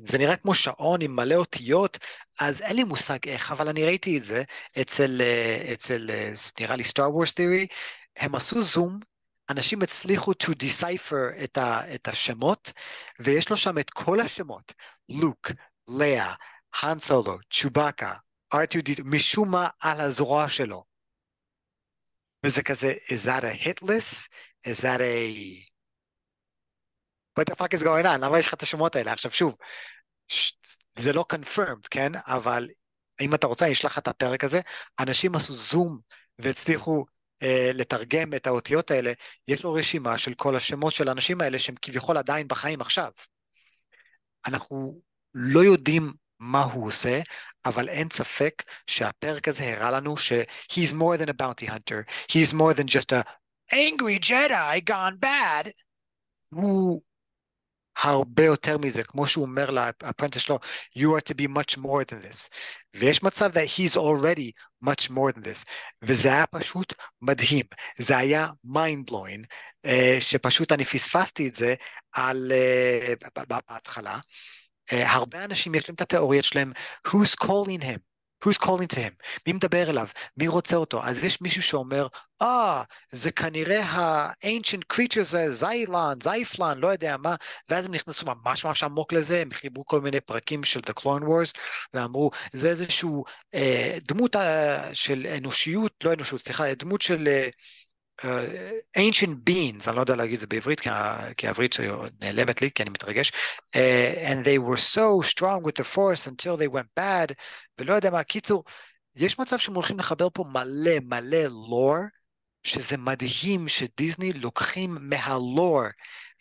[0.04, 1.98] זה נראה כמו שעון עם מלא אותיות,
[2.40, 4.44] אז אין לי מושג איך, אבל אני ראיתי את זה
[4.82, 6.10] אצל, אה, אצל
[6.60, 7.68] נראה לי Star Wars Theory,
[8.18, 9.00] הם עשו זום,
[9.50, 12.72] אנשים הצליחו to decipher את, ה, את השמות,
[13.20, 14.74] ויש לו שם את כל השמות,
[15.10, 15.52] לוק,
[15.88, 16.34] לאה,
[16.82, 18.14] האן סולו, צ'ובאקה,
[18.56, 20.84] R2D, משום מה על הזרוע שלו.
[22.46, 24.28] וזה כזה, is that a hit list?
[24.66, 25.66] Is that a...
[27.36, 28.22] what the fuck is going on?
[28.22, 29.14] למה יש לך את השמות האלה?
[29.14, 29.56] עכשיו שוב,
[30.28, 30.54] ש...
[30.98, 32.12] זה לא confirmed, כן?
[32.16, 32.70] אבל
[33.22, 34.62] אם אתה רוצה, אני אשלח לך את הפרק הזה.
[35.00, 36.00] אנשים עשו זום
[36.40, 37.06] והצליחו
[37.44, 39.14] אה, לתרגם את האותיות האלה.
[39.48, 43.12] יש לו רשימה של כל השמות של האנשים האלה שהם כביכול עדיין בחיים עכשיו.
[44.48, 45.02] אנחנו
[45.34, 47.22] לא יודעים מה הוא עושה,
[47.66, 52.74] אבל אין ספק שהפרק הזה הראה לנו ש-he's more than a bounty hunter, he's more
[52.74, 53.24] than just a
[53.72, 55.70] angry Jedi gone bad,
[56.50, 57.02] הוא
[58.04, 60.60] הרבה יותר מזה, כמו שהוא אומר לאפרנטס שלו,
[60.98, 62.50] you are to be much more than this.
[62.94, 64.52] ויש מצב that he's already
[64.86, 65.66] much more than this.
[66.02, 67.66] וזה היה פשוט מדהים.
[67.98, 69.46] זה היה mind blowing,
[69.88, 71.76] uh, שפשוט אני פספסתי את זה
[72.12, 72.52] על,
[73.16, 74.20] uh, בהתחלה.
[74.92, 76.72] Uh, הרבה אנשים יש להם את התיאוריות שלהם,
[77.08, 78.13] who's calling him?
[78.44, 79.14] Who's calling to him?
[79.48, 80.08] מי מדבר אליו?
[80.38, 81.04] מי רוצה אותו?
[81.04, 82.08] אז יש מישהו שאומר,
[82.42, 87.36] אה, ah, זה כנראה ה-ancient creatures, זיילן, זייפלן, לא יודע מה,
[87.70, 91.24] ואז הם נכנסו ממש ממש עמוק לזה, הם חיברו כל מיני פרקים של The Clone
[91.24, 91.60] Wars,
[91.94, 97.28] ואמרו, זה איזשהו אה, דמות אה, של אנושיות, לא אנושיות, סליחה, דמות של...
[97.28, 97.50] אה,
[98.98, 100.90] ancient beings, אני לא יודע להגיד את זה בעברית, כי,
[101.38, 101.76] כי העברית
[102.22, 103.32] נעלמת לי, כי אני מתרגש,
[103.76, 107.34] uh, and they were so strong with the force until they went bad,
[107.80, 108.64] ולא יודע מה, קיצור,
[109.16, 111.96] יש מצב שהם הולכים לחבר פה מלא מלא לור,
[112.64, 115.82] שזה מדהים שדיסני לוקחים מהלור,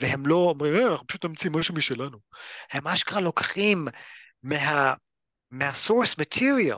[0.00, 2.18] והם לא אומרים, אה, אנחנו פשוט נמציא משהו משלנו.
[2.72, 3.88] הם אשכרה לוקחים
[4.42, 4.94] מה,
[5.50, 6.76] מהסורס מטריאל,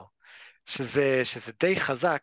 [0.67, 2.21] שזה, שזה די חזק,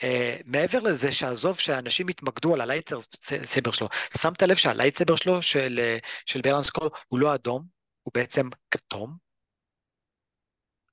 [0.00, 5.98] Uh, מעבר לזה שעזוב שאנשים התמקדו על הלייטסבר שלו, שמת לב שהלייטסבר שלו של, אה,
[6.26, 7.64] של ברלנס קול הוא לא אדום,
[8.02, 9.16] הוא בעצם כתום?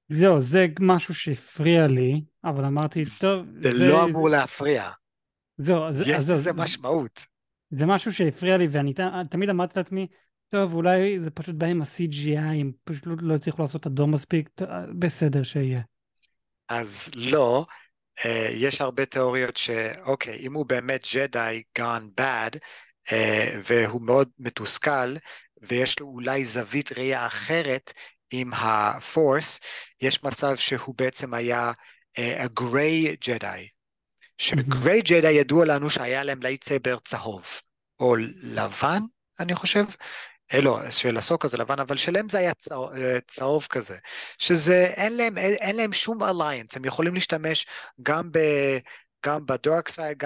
[0.09, 3.45] זהו, זה משהו שהפריע לי, אבל אמרתי, טוב...
[3.61, 4.35] זה, זה לא אמור זה...
[4.35, 4.89] להפריע.
[5.57, 7.25] זהו, זה, יש לזה משמעות.
[7.71, 8.93] זה משהו שהפריע לי, ואני
[9.29, 10.07] תמיד אמרתי לעצמי,
[10.49, 14.49] טוב, אולי זה פשוט בא עם ה-CGI, הם פשוט לא, לא הצליחו לעשות אדום מספיק,
[14.99, 15.81] בסדר שיהיה.
[16.69, 17.65] אז לא,
[18.19, 22.57] uh, יש הרבה תיאוריות שאוקיי, אם הוא באמת ג'די gone bad,
[23.09, 23.13] uh,
[23.63, 25.15] והוא מאוד מתוסכל,
[25.61, 27.93] ויש לו אולי זווית ראייה אחרת
[28.31, 29.59] עם ה-force,
[30.01, 31.71] יש מצב שהוא בעצם היה
[32.19, 33.67] uh, a gray ג'די.
[34.37, 37.45] ש-gray ג'די ידוע לנו שהיה להם lightsaber צהוב,
[37.99, 38.99] או לבן,
[39.39, 39.83] אני חושב,
[40.61, 42.91] לא, של אסוקה זה לבן, אבל שלהם זה היה צהוב,
[43.27, 43.97] צהוב כזה,
[44.37, 47.65] שזה, אין להם, אין להם שום alliance, הם יכולים להשתמש
[48.03, 48.39] גם ב...
[49.25, 50.17] גם ב-dark side,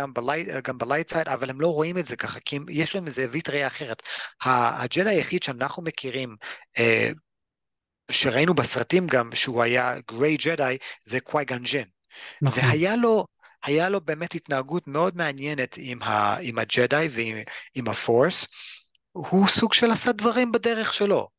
[0.63, 3.49] גם ב-light side, אבל הם לא רואים את זה ככה, כי יש להם איזה זווית
[3.49, 4.03] ראייה אחרת.
[4.45, 6.35] הג'די היחיד שאנחנו מכירים,
[6.77, 7.09] אה,
[8.11, 11.83] שראינו בסרטים גם שהוא היה gray ג'די, זה קוואי גון ג'ין.
[12.41, 12.63] נכון.
[12.63, 13.25] והיה לו,
[13.63, 18.47] היה לו באמת התנהגות מאוד מעניינת עם, ה, עם הג'די ועם ה-force.
[19.29, 21.29] הוא סוג של עשה דברים בדרך שלו.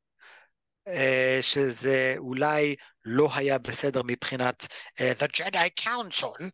[0.89, 6.45] אה, שזה אולי לא היה בסדר מבחינת uh, The Jedi Council,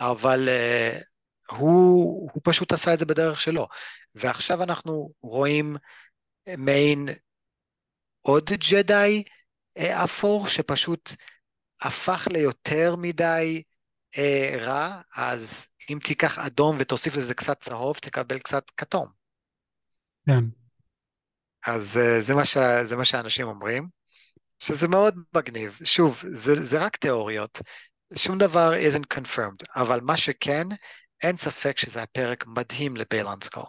[0.00, 3.66] אבל uh, הוא, הוא פשוט עשה את זה בדרך שלו.
[4.14, 5.76] ועכשיו אנחנו רואים
[6.56, 7.08] מעין
[8.20, 9.22] עוד ג'די
[9.78, 11.10] אה, אפור שפשוט
[11.80, 13.62] הפך ליותר מדי
[14.18, 19.06] אה, רע, אז אם תיקח אדום ותוסיף לזה קצת צהוב, תקבל קצת כתום.
[20.26, 20.57] כן.
[21.66, 23.88] אז אה, זה, מה ש, זה מה שאנשים אומרים,
[24.58, 25.78] שזה מאוד מגניב.
[25.84, 27.58] שוב, זה, זה רק תיאוריות,
[28.14, 30.66] שום דבר isn't confirmed, אבל מה שכן,
[31.22, 33.66] אין ספק שזה הפרק מדהים לביילנסקור.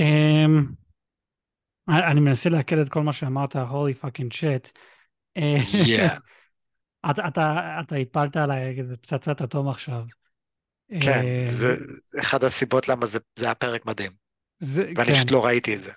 [0.00, 0.74] Um,
[1.88, 4.70] אני מנסה לעכל את כל מה שאמרת, holy fucking shit.
[5.38, 6.18] Yeah.
[7.10, 10.02] אתה, אתה, אתה הפלת עליי איזה פצצת אטום עכשיו.
[11.00, 11.76] כן, uh, זה,
[12.20, 14.25] אחד הסיבות למה זה, זה היה פרק מדהים.
[14.58, 15.14] זה, ואני כן.
[15.14, 15.92] פשוט לא ראיתי את זה.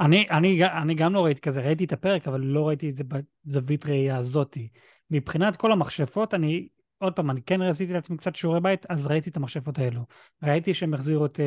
[0.00, 3.02] אני, אני, אני גם לא ראיתי כזה, ראיתי את הפרק, אבל לא ראיתי את זה
[3.04, 4.68] בזווית ראייה הזאתי.
[5.10, 9.30] מבחינת כל המכשפות, אני, עוד פעם, אני כן רציתי לעצמי קצת שיעורי בית, אז ראיתי
[9.30, 10.06] את המכשפות האלו.
[10.42, 11.40] ראיתי שהם החזירו את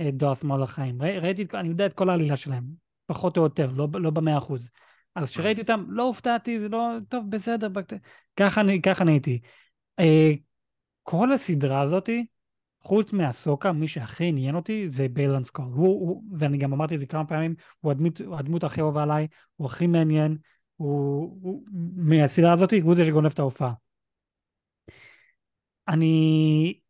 [0.00, 1.02] uh, דואס מול החיים.
[1.02, 2.64] ראי, ראיתי, אני יודע את כל העלילה שלהם,
[3.06, 4.70] פחות או יותר, לא, לא במאה אחוז.
[5.14, 7.92] אז כשראיתי אותם, לא הופתעתי, זה לא, טוב, בסדר, בת...
[8.36, 9.40] ככה אני, ככה אני הייתי.
[10.00, 10.04] Uh,
[11.02, 12.26] כל הסדרה הזאתי,
[12.86, 15.64] חוץ מהסוקה, מי שהכי עניין אותי זה ביילנס קול.
[15.64, 19.02] הוא, הוא, ואני גם אמרתי את זה כמה פעמים, הוא הדמות, הוא הדמות הכי אוהבה
[19.02, 20.36] עליי, הוא הכי מעניין,
[20.76, 21.64] הוא, הוא
[21.96, 23.72] מהסדרה הזאת, הוא זה שגונב את ההופעה.
[25.88, 26.80] אני,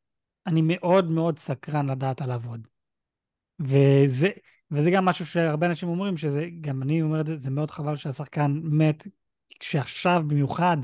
[0.46, 2.66] אני מאוד מאוד סקרן לדעת עליו עוד.
[3.60, 4.28] וזה,
[4.70, 7.96] וזה גם משהו שהרבה אנשים אומרים, שזה, גם אני אומר את זה, זה מאוד חבל
[7.96, 9.06] שהשחקן מת,
[9.60, 10.76] כשעכשיו במיוחד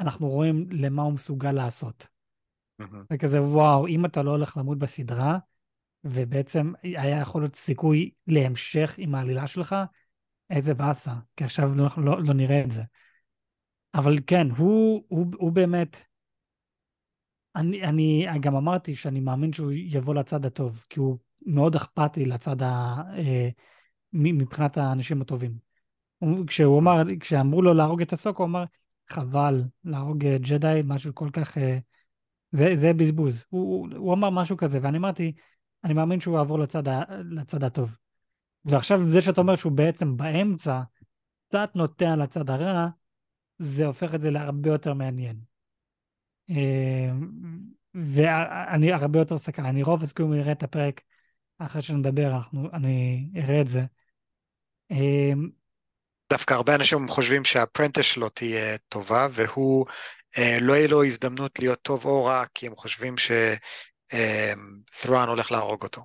[0.00, 2.17] אנחנו רואים למה הוא מסוגל לעשות.
[3.10, 5.38] זה כזה, וואו, אם אתה לא הולך למות בסדרה,
[6.04, 9.76] ובעצם היה יכול להיות סיכוי להמשך עם העלילה שלך,
[10.50, 12.82] איזה באסה, כי עכשיו אנחנו לא, לא נראה את זה.
[13.94, 15.96] אבל כן, הוא, הוא, הוא באמת,
[17.56, 22.62] אני, אני גם אמרתי שאני מאמין שהוא יבוא לצד הטוב, כי הוא מאוד אכפתי לצד
[22.62, 23.02] ה...
[23.16, 23.48] אה,
[24.12, 25.58] מבחינת האנשים הטובים.
[26.46, 28.64] כשהוא אמר, כשאמרו לו להרוג את הסוק, הוא אמר,
[29.10, 31.58] חבל להרוג ג'די, משהו כל כך...
[31.58, 31.78] אה,
[32.52, 33.44] זה, זה בזבוז.
[33.48, 35.32] הוא, הוא אמר משהו כזה, ואני אמרתי,
[35.84, 37.96] אני מאמין שהוא יעבור לצד, ה, לצד הטוב.
[38.64, 40.80] ועכשיו זה שאתה אומר שהוא בעצם באמצע,
[41.48, 42.88] קצת נוטה על הצד הרע,
[43.58, 45.36] זה הופך את זה להרבה יותר מעניין.
[46.50, 47.10] אה,
[47.94, 51.00] ואני הרבה יותר סקרן, אני רוב הסיכויים אראה את הפרק
[51.58, 53.84] אחרי שנדבר, אנחנו, אני אראה את זה.
[54.90, 55.32] אה,
[56.30, 59.86] דווקא הרבה אנשים חושבים שהפרנטס שלו תהיה טובה, והוא,
[60.60, 63.14] לא יהיה לו הזדמנות להיות טוב או רע, כי הם חושבים
[64.08, 66.02] שת'רואן הולך להרוג אותו.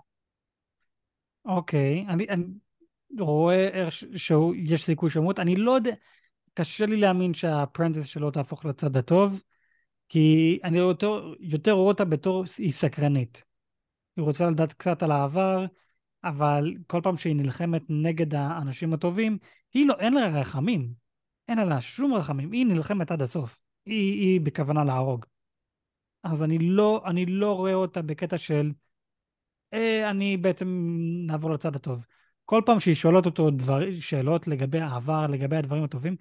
[1.45, 2.45] אוקיי, אני, אני
[3.19, 5.91] רואה שיש סיכוי שמות, אני לא יודע,
[6.53, 9.41] קשה לי להאמין שהפרנטס שלו תהפוך לצד הטוב,
[10.09, 13.43] כי אני יותר, יותר רואה אותה בתור היא סקרנית.
[14.15, 15.65] היא רוצה לדעת קצת על העבר,
[16.23, 19.37] אבל כל פעם שהיא נלחמת נגד האנשים הטובים,
[19.73, 20.93] היא לא, אין לה רחמים.
[21.47, 23.57] אין לה שום רחמים, היא נלחמת עד הסוף.
[23.85, 25.25] היא, היא בכוונה להרוג.
[26.23, 28.71] אז אני לא, אני לא רואה אותה בקטע של
[29.73, 30.95] אה, אני בעצם
[31.27, 32.05] נעבור לצד הטוב.
[32.45, 36.15] כל פעם שהיא שואלת אותו דבר, שאלות לגבי העבר, לגבי הדברים הטובים,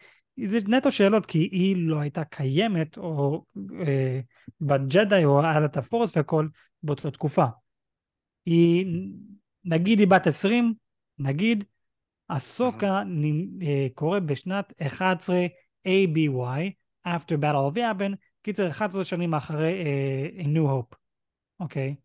[0.48, 3.44] זה נטו שאלות, כי היא לא הייתה קיימת, או
[3.86, 4.20] אה,
[4.60, 6.48] בג'די, או על הפורס והכל,
[6.82, 7.44] באותה תקופה.
[8.46, 8.86] היא,
[9.64, 10.74] נגיד היא בת 20,
[11.18, 11.64] נגיד,
[12.30, 13.02] הסוקה
[13.62, 15.46] אה, קורה בשנת 11
[15.88, 16.70] ABY,
[17.06, 20.96] after battle of Yabin, קיצר 11 שנים אחרי אה, New Hope,
[21.60, 21.94] אוקיי?
[21.98, 22.02] Okay.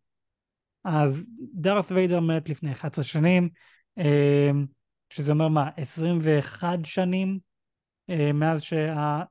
[0.84, 3.50] אז דארת ויידר מת לפני 11 שנים,
[3.98, 4.50] אה,
[5.10, 7.40] שזה אומר מה, 21 שנים
[8.10, 9.24] אה, מאז, שה...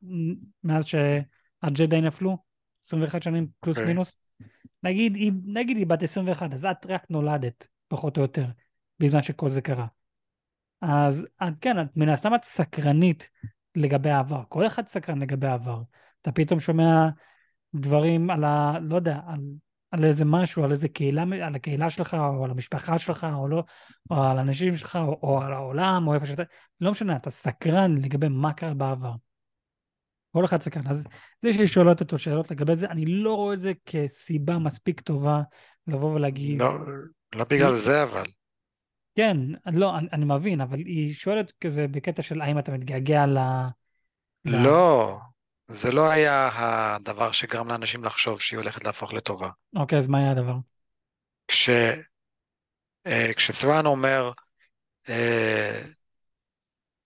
[0.64, 2.36] מאז שהג'די נפלו?
[2.84, 3.80] 21 שנים פלוס okay.
[3.80, 3.94] אוקיי.
[3.94, 4.16] מינוס?
[4.82, 8.46] נגיד היא, נגיד היא בת 21, אז את רק נולדת, פחות או יותר,
[9.00, 9.86] בזמן שכל זה קרה.
[10.80, 13.28] אז את, כן, את מן הסתם את סקרנית
[13.76, 15.82] לגבי העבר, כל אחד סקרן לגבי העבר.
[16.22, 17.06] אתה פתאום שומע
[17.74, 18.78] דברים על ה...
[18.80, 19.40] לא יודע, על
[19.90, 23.64] על איזה משהו, על איזה קהילה, על הקהילה שלך, או על המשפחה שלך, או לא,
[24.10, 26.42] או על האנשים שלך, או, או על העולם, או איפה שאתה,
[26.80, 29.12] לא משנה, אתה סקרן לגבי מה קרה בעבר.
[30.32, 30.86] כל אחד סקרן.
[30.86, 31.04] אז
[31.42, 35.00] זה שיש לי שואלות אותו שאלות לגבי זה, אני לא רואה את זה כסיבה מספיק
[35.00, 35.42] טובה
[35.86, 36.58] לבוא ולהגיד...
[36.58, 36.78] לא,
[37.34, 38.26] לא בגלל זה אבל.
[39.16, 39.36] כן,
[39.72, 43.38] לא, אני, אני מבין, אבל היא שואלת כזה בקטע של האם אתה מתגעגע ל...
[44.44, 45.18] לא,
[45.68, 49.50] זה לא היה הדבר שגרם לאנשים לחשוב שהיא הולכת להפוך לטובה.
[49.76, 50.56] אוקיי, אז מה היה הדבר?
[51.48, 51.70] כש...
[53.06, 54.32] אה, כשת'ראן אומר,
[55.08, 55.82] אה,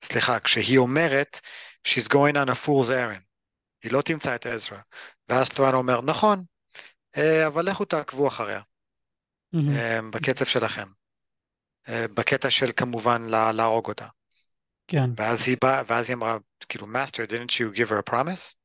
[0.04, 1.40] סליחה, כשהיא אומרת,
[1.88, 3.24] She's going on a fool's errand.
[3.82, 4.78] היא לא תמצא את עזרא.
[5.28, 6.44] ואז ת'ראן אומר, נכון,
[7.16, 8.60] אה, אבל לכו תעקבו אחריה,
[9.52, 10.10] מהמם.
[10.10, 10.88] בקצב שלכם.
[11.88, 13.22] בקטע של כמובן
[13.54, 14.06] להרוג אותה.
[14.86, 16.38] כן, ואז היא באה, ואז היא אמרה,
[16.68, 18.56] כאילו, Master, didn't you give her a promise?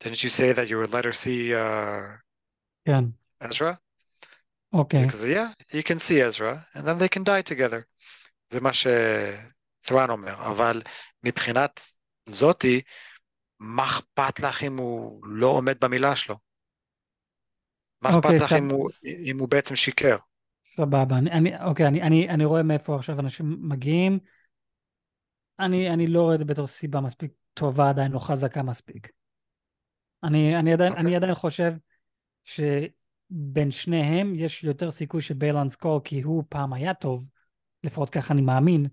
[0.00, 2.18] Didn't you say that you would let her see uh,
[2.84, 3.04] כן,
[3.40, 3.74] Ezra?
[4.72, 5.06] אוקיי.
[5.06, 7.82] Because yeah, you can see Ezra, and then they can die together.
[8.48, 10.82] זה מה שת'ראן אומר, אבל
[11.22, 11.80] מבחינת
[12.26, 12.80] זאתי,
[13.60, 16.36] מה אכפת לך אם הוא לא עומד במילה שלו?
[18.02, 18.56] מה אוקיי, אכפת לך סב...
[18.56, 20.16] אם הוא, אם הוא בעצם שיקר?
[20.68, 21.18] סבבה.
[21.18, 24.18] אני, אני, אוקיי, אני, אני, אני רואה מאיפה עכשיו אנשים מגיעים.
[25.60, 29.10] אני, אני לא רואה את זה בתור סיבה מספיק טובה עדיין, לא חזקה מספיק.
[30.22, 31.04] אני, אני, עדיין, אוקיי.
[31.06, 31.72] אני עדיין חושב
[32.44, 37.26] שבין שניהם יש יותר סיכוי שביילנס קור, כי הוא פעם היה טוב,
[37.84, 38.86] לפחות ככה אני מאמין,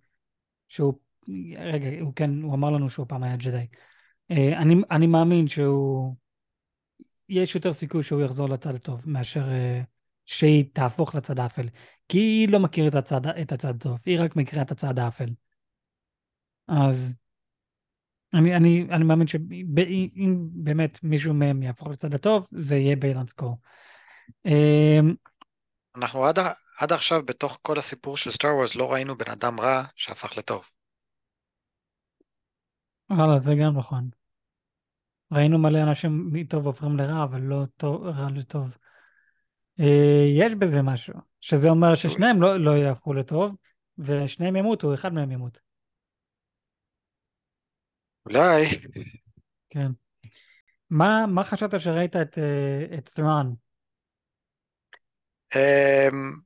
[0.67, 0.93] שהוא,
[1.57, 3.65] רגע, הוא כן, הוא אמר לנו שהוא פעם היה ג'די.
[4.31, 6.15] אה, אני, אני מאמין שהוא,
[7.29, 9.81] יש יותר סיכוי שהוא יחזור לצד הטוב מאשר אה,
[10.25, 11.67] שהיא תהפוך לצד האפל.
[12.09, 15.29] כי היא לא מכירה את הצד, את הצד הטוב, היא רק מכירה את הצד האפל.
[16.67, 17.15] אז
[18.33, 23.57] אני, אני, אני מאמין שאם באמת מישהו מהם יהפוך לצד הטוב, זה יהיה ביילנס קור.
[24.45, 25.15] אמ,
[25.95, 26.39] אנחנו עד,
[26.79, 30.65] עד עכשיו בתוך כל הסיפור של סטאר וורס לא ראינו בן אדם רע שהפך לטוב.
[33.09, 34.09] וואלה, זה גם נכון.
[35.31, 38.77] ראינו מלא אנשים מטוב הופכים לרע, אבל לא טוב, רע לטוב.
[39.79, 43.55] אה, יש בזה משהו, שזה אומר ששניהם לא, לא יהפכו לטוב,
[43.97, 45.59] ושניהם ימותו, אחד מהם ימות.
[48.25, 48.65] אולי,
[49.69, 49.87] כן.
[50.89, 53.53] מה, מה חשבת שראית את, אה, את ת'ראן?
[55.55, 56.45] אמ,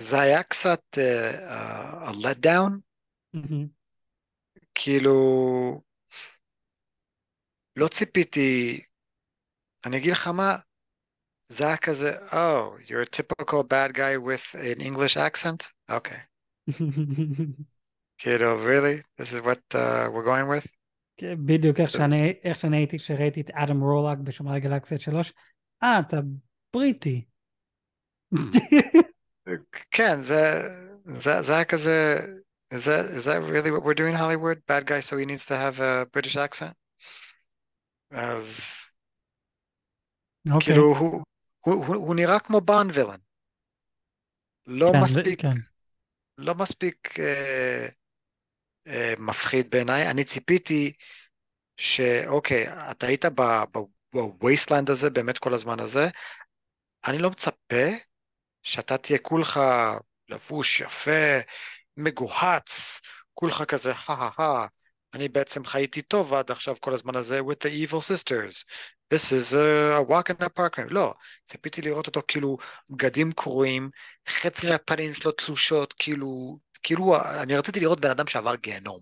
[0.00, 2.72] זה היה קצת uh, a letdown,
[3.32, 3.66] מהמם.
[4.74, 5.12] כאילו,
[7.76, 8.80] לא ציפיתי,
[9.85, 10.55] אני אגיד לך מה,
[11.49, 15.67] זה היה כזה, Oh, you're a typical bad guy with an English accent?
[15.91, 16.19] Okay.
[18.17, 19.01] כאילו, really?
[19.17, 20.67] This is what uh, we're going with?
[21.17, 25.33] כן, בדיוק איך שאני, איך שאני הייתי כשראיתי את אדם רולאק בשומרי גלקסיה 3.
[25.83, 26.17] אה, אתה
[26.73, 27.25] בריטי.
[29.91, 30.69] כן, זה,
[31.05, 32.19] זה, זה היה כזה,
[32.73, 34.57] is that, is that really what we're doing in Hollywood?
[34.67, 36.73] Bad guy so he needs to have a British accent?
[38.11, 38.86] אז
[40.52, 40.66] אוקיי.
[40.66, 41.22] כאילו, הוא,
[41.60, 43.18] הוא, הוא, הוא נראה כמו בון וילן.
[44.66, 45.56] לא כן, מספיק, כן.
[46.38, 47.86] לא מספיק אה,
[48.86, 50.10] אה, מפחיד בעיניי.
[50.10, 50.92] אני ציפיתי
[51.76, 53.24] שאוקיי, אתה היית
[54.12, 56.08] בווייסלנד הזה באמת כל הזמן הזה,
[57.06, 57.86] אני לא מצפה
[58.62, 59.60] שאתה תהיה כולך
[60.28, 61.38] לבוש יפה,
[61.96, 63.00] מגוהץ,
[63.34, 64.66] כולך כזה, הא
[65.14, 68.64] אני בעצם חייתי טוב עד עכשיו כל הזמן הזה with the evil sisters.
[69.10, 70.78] This is a, walk in the park.
[70.90, 71.14] לא,
[71.46, 72.58] ציפיתי לראות אותו כאילו
[72.90, 73.90] בגדים קרועים,
[74.28, 79.00] חצי הפנים שלו תלושות, כאילו, כאילו, אני רציתי לראות בן אדם שעבר גיהנום.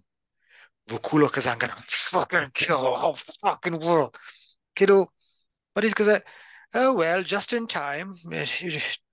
[0.89, 4.19] והוא כולו כזה, I'm gonna fucking kill the whole fucking world.
[4.75, 5.07] כאילו,
[5.77, 6.19] ואני כזה,
[6.75, 8.15] oh well, just in time,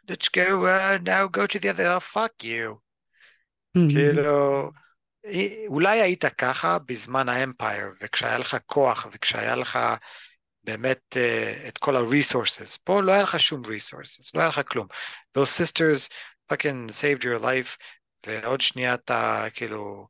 [0.09, 2.79] let's go, uh, now go to the other, oh, fuck you.
[3.89, 4.71] כאילו,
[5.67, 9.79] אולי היית ככה בזמן האמפייר, וכשהיה לך כוח, וכשהיה לך
[10.63, 12.77] באמת uh, את כל ה-resources.
[12.83, 14.87] פה לא היה לך שום resources, לא היה לך כלום.
[15.37, 16.09] Those sisters
[16.51, 17.77] fucking saved your life,
[18.25, 20.07] ועוד שנייה אתה כאילו...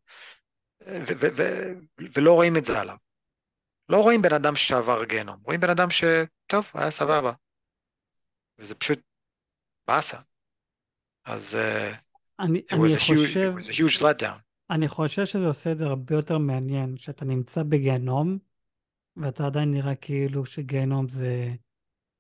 [0.88, 1.74] ו- ו- ו-
[2.16, 2.96] ולא רואים את זה עליו.
[3.89, 7.32] לא רואים בן אדם שעבר גיהנום, רואים בן אדם שטוב, היה סבבה.
[8.60, 9.00] וזה פשוט
[9.88, 10.17] באסה.
[11.25, 11.96] אז uh,
[12.40, 14.40] אני, אני a huge, חושב, it was a huge letdown.
[14.69, 18.38] אני חושב שזה עושה את זה הרבה יותר מעניין, שאתה נמצא בגיהנום,
[19.18, 21.50] ואתה עדיין נראה כאילו שגיהנום זה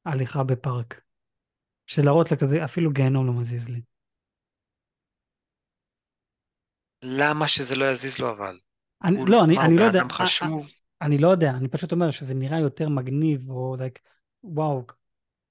[0.05, 1.01] הליכה בפארק.
[1.85, 3.81] שלהראות לכזה, אפילו גיהנום לא מזיז לי.
[7.03, 8.59] למה שזה לא יזיז לו אבל?
[9.03, 10.67] אני, הוא, לא, אני, אני הוא לא יודע, אדם חשוב?
[11.01, 13.99] אני לא יודע, אני פשוט אומר שזה נראה יותר מגניב, או like,
[14.43, 14.85] וואו,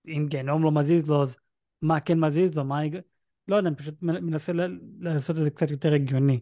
[0.07, 1.37] אם גיהנום לא מזיז לו, אז
[1.83, 2.81] מה כן מזיז לו, מה...
[3.49, 4.53] לא יודע, אני פשוט מנסה
[5.01, 6.41] לעשות את זה קצת יותר הגיוני,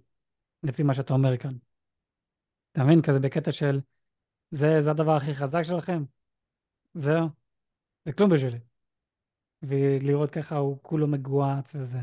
[0.63, 1.55] לפי מה שאתה אומר כאן.
[2.73, 3.03] אתה מבין?
[3.03, 3.81] כזה בקטע של,
[4.51, 6.03] זה, זה הדבר הכי חזק שלכם?
[6.95, 7.29] זהו,
[8.05, 8.59] זה כלום בשבילי.
[9.63, 11.99] ולראות ככה הוא כולו מגוהץ וזה.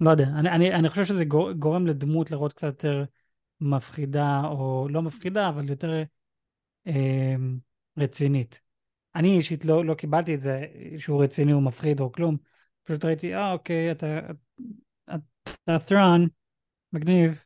[0.00, 3.04] לא יודע, אני, אני, אני חושב שזה גור, גורם לדמות לראות קצת יותר
[3.60, 6.02] מפחידה, או לא מפחידה, אבל יותר
[6.86, 7.34] אה,
[7.98, 8.60] רצינית.
[9.14, 10.66] אני אישית לא, לא קיבלתי את זה
[10.98, 12.36] שהוא רציני או מפחיד או כלום.
[12.84, 14.20] פשוט ראיתי, אה, אוקיי, אתה,
[15.08, 16.28] אתה ת'רון,
[16.92, 17.44] מגניב,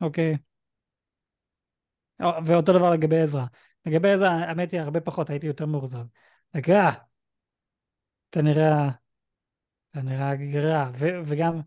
[0.00, 0.36] אוקיי.
[2.22, 3.44] או, ואותו דבר לגבי עזרא.
[3.86, 6.04] לגבי עזרא, האמת היא, הרבה פחות, הייתי יותר מאוכזב.
[6.56, 6.92] אה,
[8.30, 8.90] אתה נראה,
[9.90, 10.90] אתה נראה גרע.
[10.94, 11.60] ו- וגם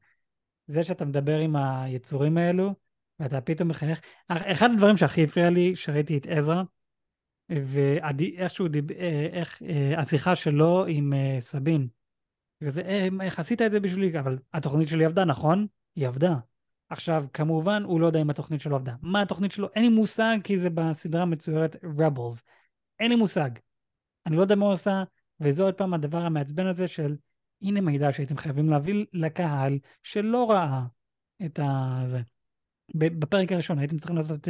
[0.68, 2.76] זה שאתה מדבר עם היצורים האלו,
[3.20, 4.02] ואתה פתאום מחייך.
[4.28, 6.64] אחד הדברים שהכי הפריע לי, שראיתי את עזרא,
[7.50, 8.92] ואיכשהו, דיב...
[8.92, 11.88] אה, איך אה, השיחה שלו עם אה, סבין.
[12.62, 14.20] וזה, איך עשית את זה בשבילי?
[14.20, 15.68] אבל התוכנית שלי עבדה, נכון?
[15.96, 16.36] היא עבדה.
[16.90, 18.96] עכשיו, כמובן, הוא לא יודע אם התוכנית שלו עבדה.
[19.02, 19.68] מה התוכנית שלו?
[19.76, 22.42] אין לי מושג, כי זה בסדרה המצוירת Rebels.
[23.00, 23.50] אין לי מושג.
[24.26, 25.04] אני לא יודע מה הוא עושה,
[25.40, 27.16] וזה עוד פעם הדבר המעצבן הזה של,
[27.62, 30.84] הנה מידע שהייתם חייבים להביא לקהל שלא ראה
[31.46, 31.60] את
[32.06, 32.22] זה.
[32.96, 34.48] בפרק הראשון הייתם צריכים לעשות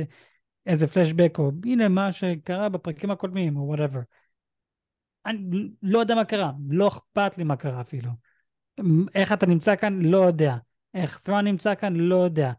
[0.65, 3.99] איזה פלשבק, או הנה מה שקרה בפרקים הקודמים, או וואטאבר.
[5.25, 8.11] אני לא יודע מה קרה, לא אכפת לי מה קרה אפילו.
[9.15, 10.01] איך אתה נמצא כאן?
[10.01, 10.55] לא יודע.
[10.93, 11.95] איך ת'רון נמצא כאן?
[11.95, 12.51] לא יודע.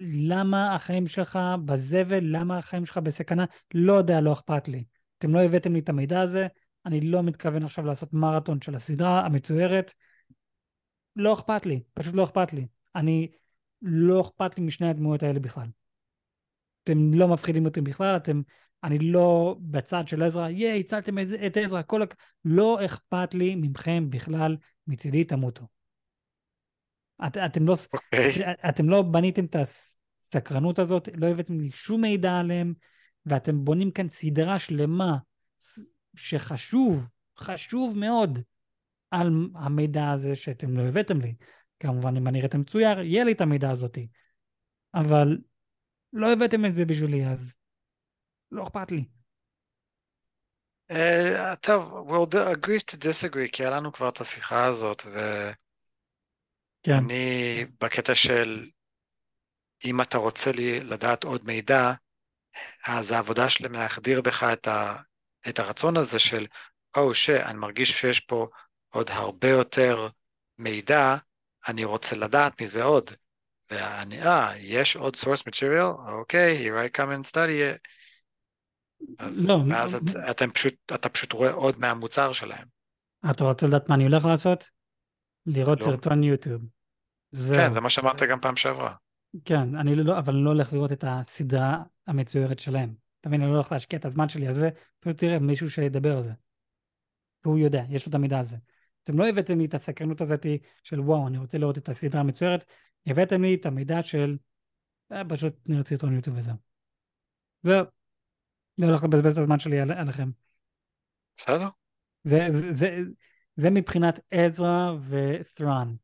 [0.00, 2.20] למה החיים שלך בזבל?
[2.22, 3.44] למה החיים שלך בסכנה?
[3.74, 4.84] לא יודע, לא אכפת לי.
[5.18, 6.46] אתם לא הבאתם לי את המידע הזה,
[6.86, 9.92] אני לא מתכוון עכשיו לעשות מרתון של הסדרה המצוירת.
[11.16, 12.66] לא אכפת לי, פשוט לא אכפת לי.
[12.94, 13.30] אני,
[13.82, 15.66] לא אכפת לי משני הדמויות האלה בכלל.
[16.84, 18.42] אתם לא מפחידים אותי בכלל, אתם,
[18.84, 22.14] אני לא בצד של עזרא, ייי, הצלתם את עזרא, כל הכ...
[22.44, 24.56] לא אכפת לי מכם בכלל,
[24.86, 25.66] מצידי תמותו.
[27.26, 27.88] את, אתם, לא, okay.
[27.94, 28.54] אוקיי.
[28.68, 32.74] אתם לא בניתם את הסקרנות הזאת, לא הבאתם לי שום מידע עליהם,
[33.26, 35.16] ואתם בונים כאן סדרה שלמה
[36.16, 38.38] שחשוב, חשוב מאוד,
[39.10, 41.34] על המידע הזה שאתם לא הבאתם לי.
[41.80, 44.08] כמובן, אם אני אראה את המצויר, יהיה לי את המידע הזאתי.
[44.94, 45.38] אבל
[46.12, 47.56] לא הבאתם את זה בשבילי, אז
[48.52, 49.04] לא אכפת לי.
[50.92, 55.54] Uh, טוב, we'll agree to disagree, כי היה לנו כבר את השיחה הזאת, ואני
[56.84, 57.04] כן.
[57.80, 58.68] בקטע של
[59.84, 61.92] אם אתה רוצה לי לדעת עוד מידע,
[62.86, 64.96] אז העבודה שלהם להחדיר בך את, ה,
[65.48, 66.46] את הרצון הזה של,
[66.96, 68.48] או oh, שאני מרגיש שיש פה
[68.88, 70.06] עוד הרבה יותר
[70.58, 71.16] מידע,
[71.68, 73.10] אני רוצה לדעת מזה עוד.
[73.70, 76.10] ואני, אה, יש עוד source material?
[76.10, 77.88] אוקיי, here I come and study it.
[79.18, 80.30] אז לא, ואז לא, את, לא.
[80.30, 82.66] אתם פשוט, אתה פשוט רואה עוד מהמוצר שלהם.
[83.30, 84.64] אתה רוצה לדעת מה אני הולך לעשות?
[85.46, 85.84] לראות לא.
[85.86, 86.62] סרטון יוטיוב.
[87.34, 87.54] זה...
[87.54, 88.94] כן, זה מה שאמרת גם פעם שעברה.
[89.44, 92.94] כן, אני לא, אבל אני לא הולך לראות את הסדרה המצוירת שלהם.
[93.20, 94.70] אתה מבין, אני לא הולך להשקיע את הזמן שלי על זה,
[95.00, 96.32] פשוט תראה מישהו שידבר על זה.
[97.44, 98.56] והוא יודע, יש לו את המידע הזה.
[99.02, 100.46] אתם לא הבאתם לי את הסקרנות הזאת
[100.82, 102.64] של וואו, אני רוצה לראות את הסדרה המצוירת,
[103.06, 104.36] הבאתם לי את המידע של
[105.12, 106.56] אה, פשוט נראה סרטון יוטיוב וזהו.
[107.62, 107.84] זהו.
[108.78, 110.30] לא הולך לבזבז את הזמן שלי על, עליכם.
[111.36, 111.68] בסדר.
[112.24, 112.98] זה, זה, זה,
[113.56, 115.94] זה מבחינת עזרא ות'רן.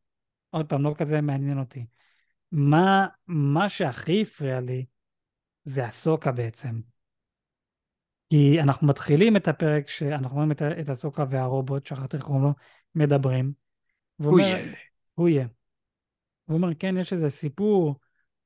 [0.50, 1.86] עוד פעם, לא כזה מעניין אותי.
[2.52, 4.84] מה, מה שהכי הפריע לי
[5.64, 6.80] זה הסוקה בעצם.
[8.30, 12.52] כי אנחנו מתחילים את הפרק שאנחנו רואים את, את הסוקה והרובוט, שכחתי איך קוראים לו,
[12.94, 13.52] מדברים.
[14.16, 14.74] הוא יהיה.
[15.14, 15.46] הוא יהיה.
[16.44, 17.94] הוא אומר, כן, יש איזה סיפור,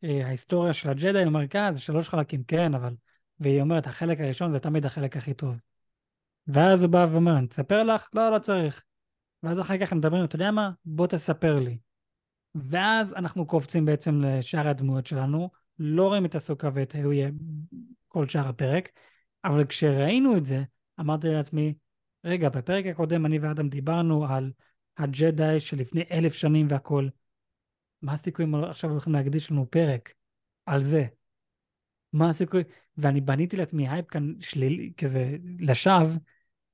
[0.05, 2.95] אה, ההיסטוריה של הג'די, הוא אומר, כן, זה שלוש חלקים, כן, אבל...
[3.41, 5.57] והיא אומרת, החלק הראשון זה תמיד החלק הכי טוב.
[6.47, 8.09] ואז הוא בא ואומר, אני אספר לך?
[8.15, 8.83] לא, לא צריך.
[9.43, 10.71] ואז אחר כך הם מדברים, אתה יודע מה?
[10.85, 11.79] בוא תספר לי.
[12.55, 17.31] ואז אנחנו קופצים בעצם לשאר הדמויות שלנו, לא רואים את אסוקה ואת יהיה
[18.09, 18.89] כל שאר הפרק,
[19.45, 20.63] אבל כשראינו את זה,
[21.01, 21.75] אמרתי לעצמי,
[22.25, 24.53] רגע, בפרק הקודם אני ואדם דיברנו על
[24.99, 27.09] הג'די שלפני אלף שנים והכל.
[28.03, 30.13] מה הסיכוי אם עכשיו הולכים להקדיש לנו פרק
[30.67, 31.07] על זה?
[32.13, 32.63] מה הסיכוי?
[32.97, 36.19] ואני בניתי לעצמי הייפ כאן שלילי, כזה לשווא,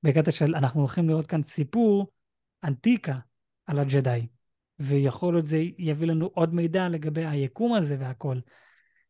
[0.02, 2.10] בקטע של אנחנו הולכים לראות כאן סיפור
[2.64, 3.18] אנטיקה
[3.66, 4.39] על הג'די.
[4.80, 8.38] ויכול להיות זה יביא לנו עוד מידע לגבי היקום הזה והכל.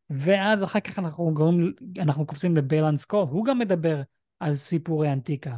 [0.09, 4.01] ואז אחר כך אנחנו גורמים, אנחנו קופצים לבלנס קול, הוא גם מדבר
[4.39, 5.57] על סיפורי אנטיקה.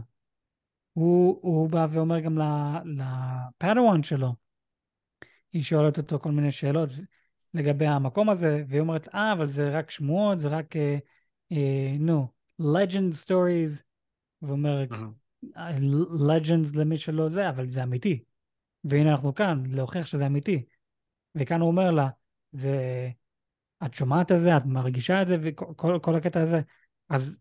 [0.94, 2.38] הוא, הוא בא ואומר גם
[2.86, 4.34] לפדוואן שלו,
[5.54, 6.90] היא שואלת אותו כל מיני שאלות
[7.54, 10.80] לגבי המקום הזה, והיא אומרת, אה, אבל זה רק שמועות, זה רק uh,
[11.52, 12.28] אה, נו,
[12.62, 13.82] legend stories,
[14.42, 14.84] ואומר,
[16.30, 18.24] legends למי שלא זה, אבל זה אמיתי.
[18.84, 20.66] והנה אנחנו כאן, להוכיח שזה אמיתי.
[21.36, 22.08] וכאן הוא אומר לה,
[22.52, 23.10] זה...
[23.86, 26.62] את שומעת את זה, את מרגישה את זה, וכל כל הקטע הזה.
[27.10, 27.40] אז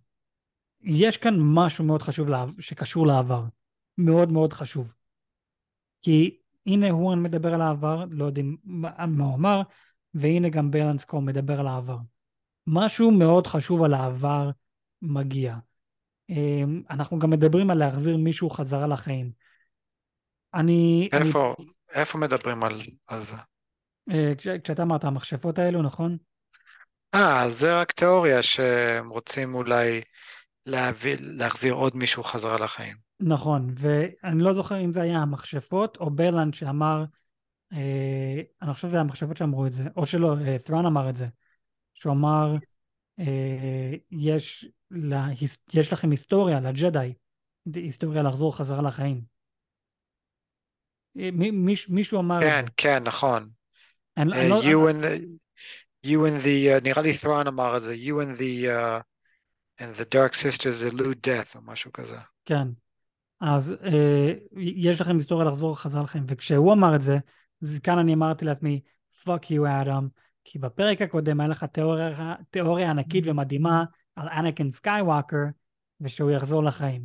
[0.81, 3.45] יש כאן משהו מאוד חשוב לה, שקשור לעבר.
[3.99, 4.95] מאוד מאוד חשוב.
[6.01, 9.63] כי הנה הוא מדבר על העבר, לא יודעים מה, הוא אמר,
[10.15, 11.99] והנה גם בלנס קום מדבר על העבר.
[12.67, 14.51] משהו מאוד חשוב על העבר
[15.03, 15.57] מגיע.
[16.29, 19.33] אמ, אנחנו גם מדברים על להחזיר מישהו חזרה לחיים.
[20.55, 21.09] אני...
[21.13, 21.67] איפה, אני...
[21.93, 23.37] איפה מדברים על, על זה?
[24.11, 26.17] אה, כש, כשאתה אמרת המכשפות האלו, נכון?
[27.15, 30.01] אה, זה רק תיאוריה שהם רוצים אולי
[30.67, 32.97] להביא, להחזיר עוד מישהו חזרה לחיים.
[33.21, 37.05] נכון, ואני לא זוכר אם זה היה המכשפות או ברלנד שאמר,
[37.73, 41.27] אה, אני חושב שזה המכשפות שאמרו את זה, או שלא, אה, ת'ראן אמר את זה,
[41.95, 42.57] שהוא אמר,
[43.19, 45.27] אה, יש, לה,
[45.73, 47.13] יש לכם היסטוריה לג'די,
[47.75, 49.32] היסטוריה לחזור חזרה לחיים.
[51.19, 52.65] אה, מיש, מישהו אמר כן.
[52.77, 53.49] כן, נכון.
[54.17, 55.27] אני, uh, אני לא, you, and the,
[56.07, 59.03] you and the, uh, נראה לי ת'ראן אמר את זה, you and the, uh,
[59.83, 62.17] and the dark sisters elude death, או משהו כזה.
[62.45, 62.69] כן.
[63.41, 67.19] אז אה, יש לכם היסטוריה לחזור חזרה לכם, וכשהוא אמר את זה,
[67.63, 68.81] אז כאן אני אמרתי לעצמי,
[69.25, 70.09] fuck you אדם,
[70.45, 73.85] כי בפרק הקודם היה לך תיאוריה, תיאוריה ענקית ומדהימה
[74.17, 75.37] על אנקין סקייווקר,
[76.01, 77.03] ושהוא יחזור לחיים.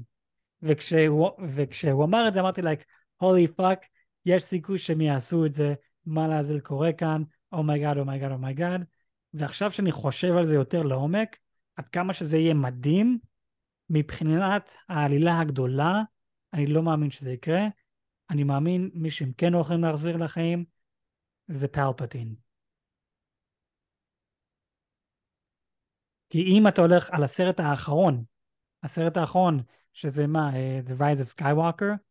[0.62, 2.84] וכשהוא, וכשהוא אמר את זה אמרתי like,
[3.24, 3.86] holy fuck,
[4.28, 5.74] יש סיכוי שהם יעשו את זה,
[6.06, 8.84] מה לעזל קורה כאן, אומייגאד, אומייגאד, אומייגאד.
[9.34, 11.38] ועכשיו שאני חושב על זה יותר לעומק,
[11.76, 13.20] עד כמה שזה יהיה מדהים,
[13.90, 16.02] מבחינת העלילה הגדולה,
[16.54, 17.62] אני לא מאמין שזה יקרה.
[18.30, 20.66] אני מאמין, מי שהם כן הולכים להחזיר לחיים,
[21.48, 22.36] זה פלפטין.
[26.30, 28.24] כי אם אתה הולך על הסרט האחרון,
[28.84, 29.60] הסרט האחרון,
[29.94, 32.07] שזה מה, uh, The Rise of Skywalker,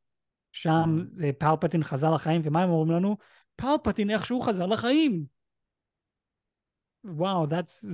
[0.57, 3.16] שם uh, פלפטין חזר לחיים, ומה הם אומרים לנו?
[3.57, 5.24] פלפטין איכשהו חזר לחיים.
[7.04, 7.84] וואו, that's,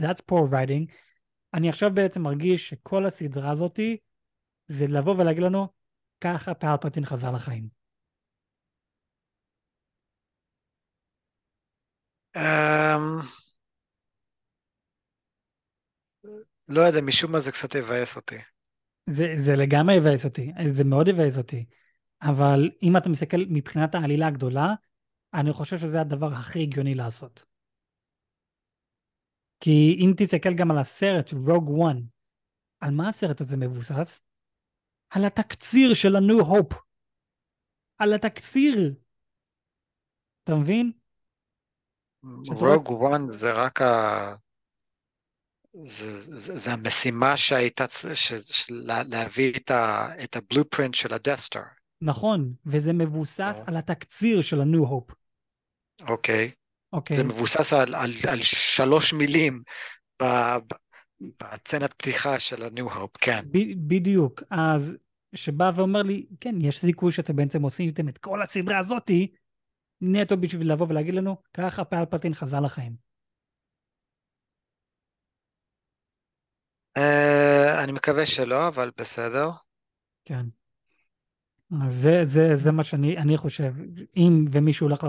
[0.00, 0.92] that's poor writing.
[1.54, 3.96] אני עכשיו בעצם מרגיש שכל הסדרה הזאתי
[4.68, 5.68] זה לבוא ולהגיד לנו,
[6.20, 7.68] ככה פלפטין חזר לחיים.
[12.36, 12.40] Um,
[16.68, 18.38] לא יודע, משום מה זה קצת יבאס אותי.
[19.10, 21.64] זה, זה לגמרי יבאס אותי, זה מאוד יבאס אותי.
[22.22, 24.74] אבל אם אתה מסתכל מבחינת העלילה הגדולה,
[25.34, 27.44] אני חושב שזה הדבר הכי הגיוני לעשות.
[29.60, 31.96] כי אם תסתכל גם על הסרט, רוג וואן,
[32.80, 34.22] על מה הסרט הזה מבוסס?
[35.10, 36.74] על התקציר של ה-New Hope.
[37.98, 38.94] על התקציר.
[40.44, 40.92] אתה מבין?
[42.48, 44.34] רוג וואן זה רק ה...
[45.84, 47.84] זה, זה, זה המשימה שהייתה,
[49.08, 49.52] להביא
[50.24, 51.75] את, הבלופרינט של Star.
[52.00, 53.60] נכון, וזה מבוסס.
[53.66, 55.14] על התקציר של ה-New Hope.
[56.08, 56.50] אוקיי.
[56.52, 56.66] Okay.
[56.92, 57.16] אוקיי.
[57.16, 59.62] זה מבוסס על, על, על שלוש מילים
[61.20, 63.44] בצנת פתיחה של ה-New Hope, כן.
[63.50, 64.42] ב, בדיוק.
[64.50, 64.96] אז
[65.34, 69.32] שבא ואומר לי, כן, יש סיכוי שאתם בעצם עושים איתם את כל הסדרה הזאתי,
[70.00, 73.06] נטו בשביל לבוא ולהגיד לנו, ככה פלפטין חזר לחיים.
[76.98, 79.50] Uh, אני מקווה שלא, אבל בסדר.
[80.24, 80.46] כן.
[81.88, 83.74] זה, זה, זה מה שאני חושב.
[84.16, 85.06] אם ומישהו הולך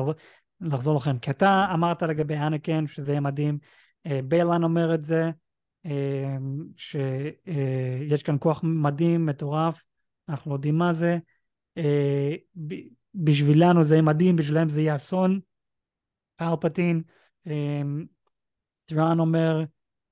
[0.61, 1.19] לחזור לכם.
[1.19, 3.57] כי אתה אמרת לגבי אנקן שזה יהיה מדהים,
[4.05, 5.31] אה, ביילן אומר את זה,
[5.85, 6.37] אה,
[6.75, 9.83] שיש כאן כוח מדהים, מטורף,
[10.29, 11.17] אנחנו יודעים מה זה.
[11.77, 12.35] אה,
[13.15, 15.39] בשבילנו זה יהיה מדהים, בשבילם זה יהיה אסון.
[16.35, 17.01] פלפטין,
[18.85, 19.63] טראן אומר,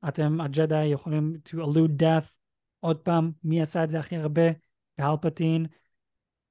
[0.08, 2.38] אתם, הג'די יכולים to allude death.
[2.80, 4.42] עוד פעם, מי עשה את זה הכי הרבה?
[4.96, 5.66] פלפטין.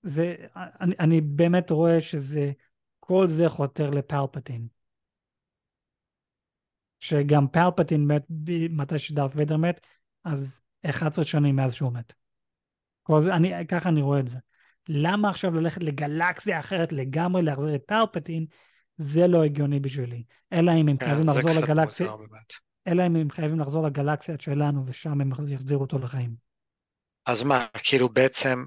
[0.04, 2.52] זה, אני, אני באמת רואה שזה
[3.00, 4.66] כל זה חותר לפלפטין.
[7.00, 8.22] שגם פלפטין מת
[8.70, 9.80] מתי שדארט ויידר מת,
[10.24, 12.14] אז 11 שנים מאז שהוא מת.
[13.20, 14.38] זה, אני, ככה אני רואה את זה.
[14.88, 18.46] למה עכשיו ללכת לגלקסיה אחרת לגמרי, להחזיר את פלפטין,
[18.96, 20.24] זה לא הגיוני בשבילי.
[20.52, 22.12] אלא אם הם כן, חייבים לחזור לגלקסיה...
[22.86, 26.34] אלא אם הם חייבים לחזור לגלקסיה שלנו, ושם הם יחזירו אותו לחיים.
[27.26, 28.64] אז מה, כאילו בעצם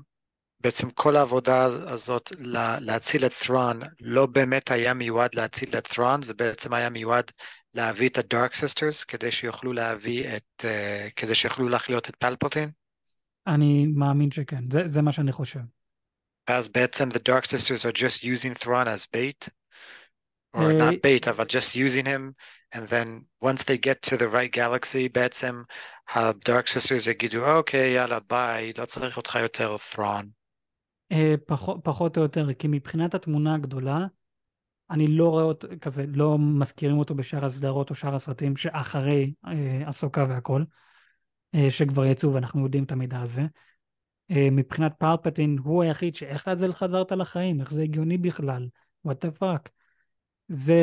[0.60, 2.32] בעצם כל העבודה הזאת
[2.80, 7.32] להציל את ת'ראן לא באמת היה מיועד להציל את ת'ראן, זה בעצם היה מיועד
[7.74, 12.70] להביא את ה-Dark Sisters כדי שיוכלו להביא את, uh, כדי שיוכלו להחיות את פלפוטין?
[13.47, 15.60] אני מאמין שכן, זה, זה מה שאני חושב.
[16.47, 19.49] אז בעצם the Dark Sisters are just using Thrawn as bait?
[20.53, 22.36] or not bait, אבל just using him,
[22.72, 25.64] and then once they get to the right galaxy, בעצם
[26.10, 30.37] ה-Dark Sisters יגידו, אוקיי, יאללה, ביי, לא צריך אותך יותר, Thrawn.
[31.45, 34.05] פחות, פחות או יותר, כי מבחינת התמונה הגדולה,
[34.89, 39.34] אני לא רואה אותו כזה, לא מזכירים אותו בשאר הסדרות או שאר הסרטים שאחרי
[39.86, 40.64] עסוקה והכל,
[41.70, 43.41] שכבר יצאו ואנחנו יודעים את המידע הזה.
[44.32, 48.68] מבחינת פלפטין, הוא היחיד שאיך לעזל חזרת לחיים, איך זה הגיוני בכלל,
[49.08, 49.70] what the fuck.
[50.47, 50.82] זה,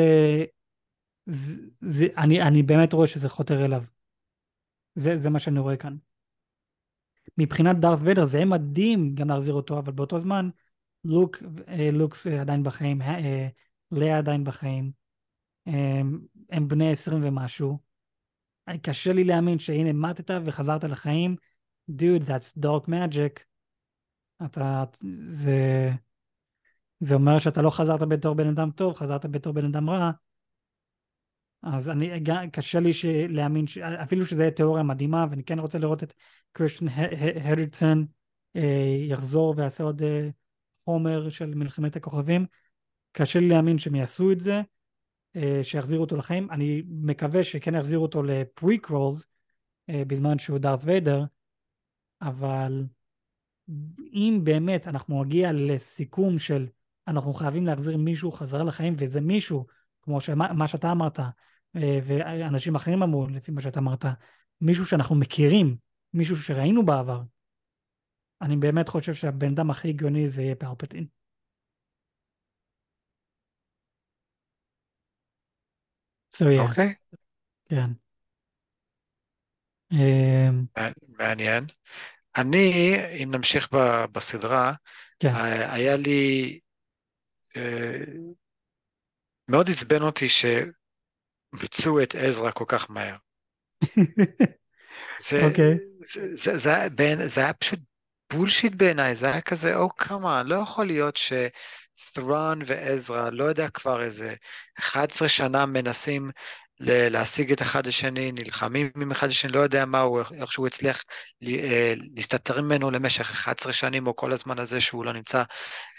[1.25, 3.83] זה, זה אני, אני באמת רואה שזה חותר אליו.
[4.95, 5.95] זה, זה מה שאני רואה כאן.
[7.37, 10.49] מבחינת דארת ויידר זה מדהים גם להחזיר אותו, אבל באותו זמן
[11.03, 11.37] לוק,
[11.93, 13.01] לוקס עדיין בחיים,
[13.91, 14.91] לאה עדיין בחיים,
[15.65, 17.79] הם, בני עשרים ומשהו.
[18.81, 21.35] קשה לי להאמין שהנה מתת וחזרת לחיים,
[21.91, 23.39] dude, that's dark magic.
[24.45, 24.83] אתה,
[25.27, 25.91] זה,
[26.99, 30.11] זה אומר שאתה לא חזרת בתור בן אדם טוב, חזרת בתור בן אדם רע.
[31.65, 32.91] אז אני, קשה לי
[33.29, 33.77] להאמין, ש...
[33.77, 36.13] אפילו שזו תיאוריה מדהימה, ואני כן רוצה לראות את
[36.51, 36.87] קריסטיאן
[37.43, 38.05] הרדסון
[38.55, 40.29] אה, יחזור ויעשה עוד אה,
[40.83, 42.45] חומר של מלחמת הכוכבים.
[43.11, 44.61] קשה לי להאמין שהם יעשו את זה,
[45.35, 46.51] אה, שיחזירו אותו לחיים.
[46.51, 49.25] אני מקווה שכן יחזירו אותו לפריקרולס,
[49.91, 51.23] בזמן שהוא דארט ויידר,
[52.21, 52.85] אבל
[54.13, 56.67] אם באמת אנחנו נגיע לסיכום של
[57.07, 59.65] אנחנו חייבים להחזיר מישהו חזרה לחיים, וזה מישהו,
[60.01, 61.29] כמו שמה, מה שאתה אמרת, אה,
[61.75, 64.05] ואנשים אחרים אמרו, לפי מה שאתה אמרת,
[64.61, 65.77] מישהו שאנחנו מכירים,
[66.13, 67.21] מישהו שראינו בעבר,
[68.41, 70.55] אני באמת חושב שהבן אדם הכי הגיוני זה יהיה.
[76.33, 76.69] So yeah.
[76.69, 76.93] אוקיי.
[77.65, 77.89] כן.
[79.91, 80.65] אמ,
[81.07, 81.65] מעניין.
[82.37, 83.69] אני, אם נמשיך
[84.11, 84.73] בסדרה,
[85.19, 85.31] כן.
[85.71, 86.59] היה לי...
[87.57, 88.03] אה,
[89.47, 90.29] מאוד עצבן אותי
[91.57, 93.15] שביצעו את עזרא כל כך מהר.
[95.27, 95.45] זה, okay.
[95.45, 95.77] אוקיי.
[96.13, 97.79] זה, זה, זה, היה בין, זה היה פשוט
[98.33, 103.69] בולשיט בעיניי, זה היה כזה, או oh, כמה, לא יכול להיות שת'רון ועזרא, לא יודע
[103.69, 104.35] כבר איזה
[104.79, 106.31] 11 שנה מנסים
[106.79, 111.03] להשיג את אחד השני, נלחמים עם אחד השני, לא יודע מה הוא, איך שהוא הצליח
[111.43, 115.43] אה, להסתתר ממנו למשך 11 שנים, או כל הזמן הזה שהוא לא נמצא,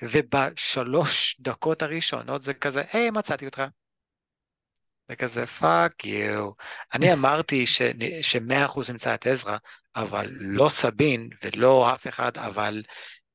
[0.03, 3.63] ובשלוש דקות הראשונות זה כזה, היי, מצאתי אותך.
[5.09, 6.51] זה כזה, fuck you.
[6.95, 7.65] אני אמרתי
[8.21, 9.57] שמאה אחוז נמצא את עזרא,
[9.97, 12.83] אבל לא סבין ולא אף אחד, אבל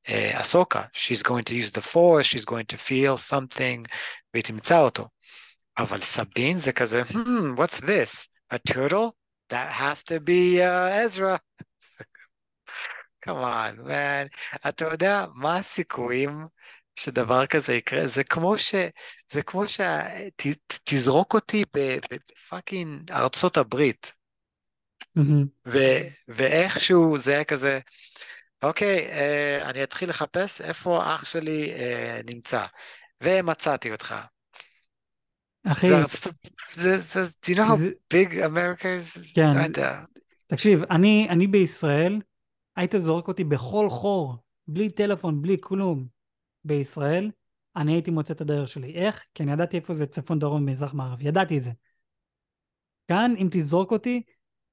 [0.10, 3.96] אסוקה, uh, she's going to use the force, she's going to feel something,
[4.34, 5.08] והיא תמצא אותו.
[5.78, 8.28] אבל סבין זה כזה, hmm, what's this?
[8.54, 9.16] A turtle?
[9.50, 11.40] That has to be uh, Ezra.
[13.26, 14.28] come on, man.
[14.70, 16.48] אתה יודע, מה הסיכויים
[17.02, 18.08] שדבר כזה יקרה?
[18.08, 18.76] זה כמו ש...
[19.32, 19.82] זה כמו ש...
[20.36, 20.48] ת,
[20.84, 24.14] תזרוק אותי בפאקינג ארצות הברית.
[25.18, 25.46] Mm-hmm.
[25.68, 25.78] ו,
[26.28, 27.80] ואיכשהו זה היה כזה,
[28.64, 32.66] אוקיי, אה, אני אתחיל לחפש איפה אח שלי אה, נמצא.
[33.24, 34.16] ומצאתי אותך.
[35.68, 35.88] אחי...
[36.72, 37.78] זה, זה, do you know how
[38.14, 39.36] big America is?
[39.36, 39.58] כן.
[39.58, 40.02] לא יודע.
[40.48, 42.22] תקשיב, אני, אני בישראל,
[42.76, 44.36] היית זורק אותי בכל חור,
[44.68, 46.21] בלי טלפון, בלי כלום,
[46.64, 47.32] בישראל,
[47.76, 48.94] אני הייתי מוצא את הדרך שלי.
[48.94, 49.26] איך?
[49.34, 51.22] כי אני ידעתי איפה זה צפון, דרום, מזרח, מערב.
[51.22, 51.72] ידעתי את זה.
[53.08, 54.22] כאן, אם תזרוק אותי,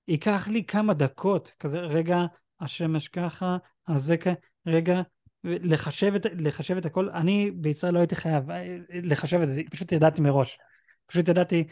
[0.08, 2.18] ייקח לי כמה דקות, כזה, רגע,
[2.60, 4.32] השמש ככה, אז זה ככה,
[4.66, 5.00] רגע,
[5.44, 9.92] לחשב את, לחשב את הכל, אני בישראל לא הייתי חייב אה, לחשב את זה, פשוט
[9.92, 10.58] ידעתי מראש.
[11.06, 11.64] פשוט ידעתי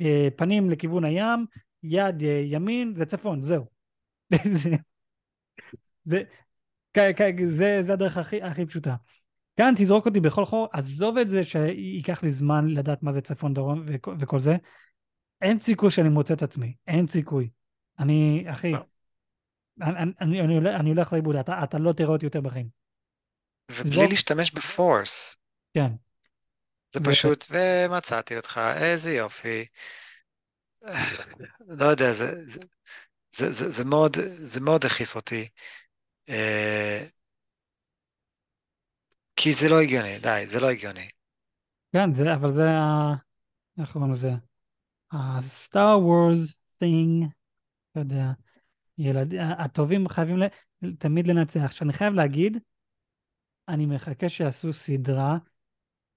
[0.00, 1.46] אה, פנים לכיוון הים,
[1.82, 3.66] יד אה, ימין, זה צפון, זהו.
[6.04, 6.22] זה,
[7.54, 8.94] זה, זה הדרך הכי, הכי פשוטה.
[9.56, 13.54] כאן תזרוק אותי בכל חור, עזוב את זה שייקח לי זמן לדעת מה זה צפון
[13.54, 14.56] דרום וכל, וכל זה.
[15.42, 17.50] אין סיכוי שאני מוצא את עצמי, אין סיכוי.
[17.98, 18.78] אני, אחי, לא.
[19.82, 22.68] אני, אני, אני, אני, אני הולך לאיבוד, אתה, אתה לא תראה אותי יותר בחיים.
[23.70, 24.10] ובלי זרוק...
[24.10, 25.36] להשתמש בפורס.
[25.74, 25.92] כן.
[26.94, 29.66] זה פשוט, ומצאתי אותך, איזה יופי.
[31.78, 32.60] לא יודע, זה, זה,
[33.32, 35.48] זה, זה, זה, מאוד, זה מאוד הכעיס אותי.
[36.28, 37.06] אה,
[39.36, 41.08] כי זה לא הגיוני, די, זה לא הגיוני.
[41.92, 43.14] כן, זה, אבל זה ה...
[43.80, 44.32] איך קוראים לזה?
[45.12, 47.26] ה-Star Wars thing,
[47.90, 48.32] אתה יודע,
[48.98, 49.34] ילד...
[49.58, 50.38] הטובים חייבים.
[50.98, 51.72] תמיד לנצח.
[51.72, 52.58] שאני חייב להגיד,
[53.68, 55.38] אני מחכה שיעשו סדרה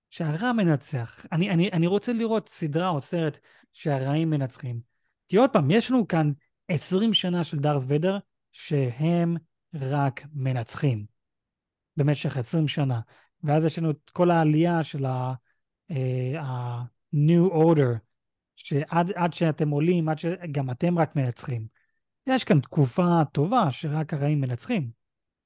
[0.09, 1.25] שהרע מנצח.
[1.31, 3.37] אני, אני, אני רוצה לראות סדרה או סרט
[3.73, 4.79] שהרעים מנצחים.
[5.27, 6.31] כי עוד פעם, יש לנו כאן
[6.67, 8.17] 20 שנה של דארת' ויידר
[8.51, 9.37] שהם
[9.73, 11.18] רק מנצחים
[11.99, 12.99] במשך 20 שנה.
[13.43, 17.97] ואז יש לנו את כל העלייה של אה, ה-new order,
[18.55, 21.67] שעד עד שאתם עולים, עד שגם אתם רק מנצחים.
[22.27, 24.89] יש כאן תקופה טובה שרק הרעים מנצחים.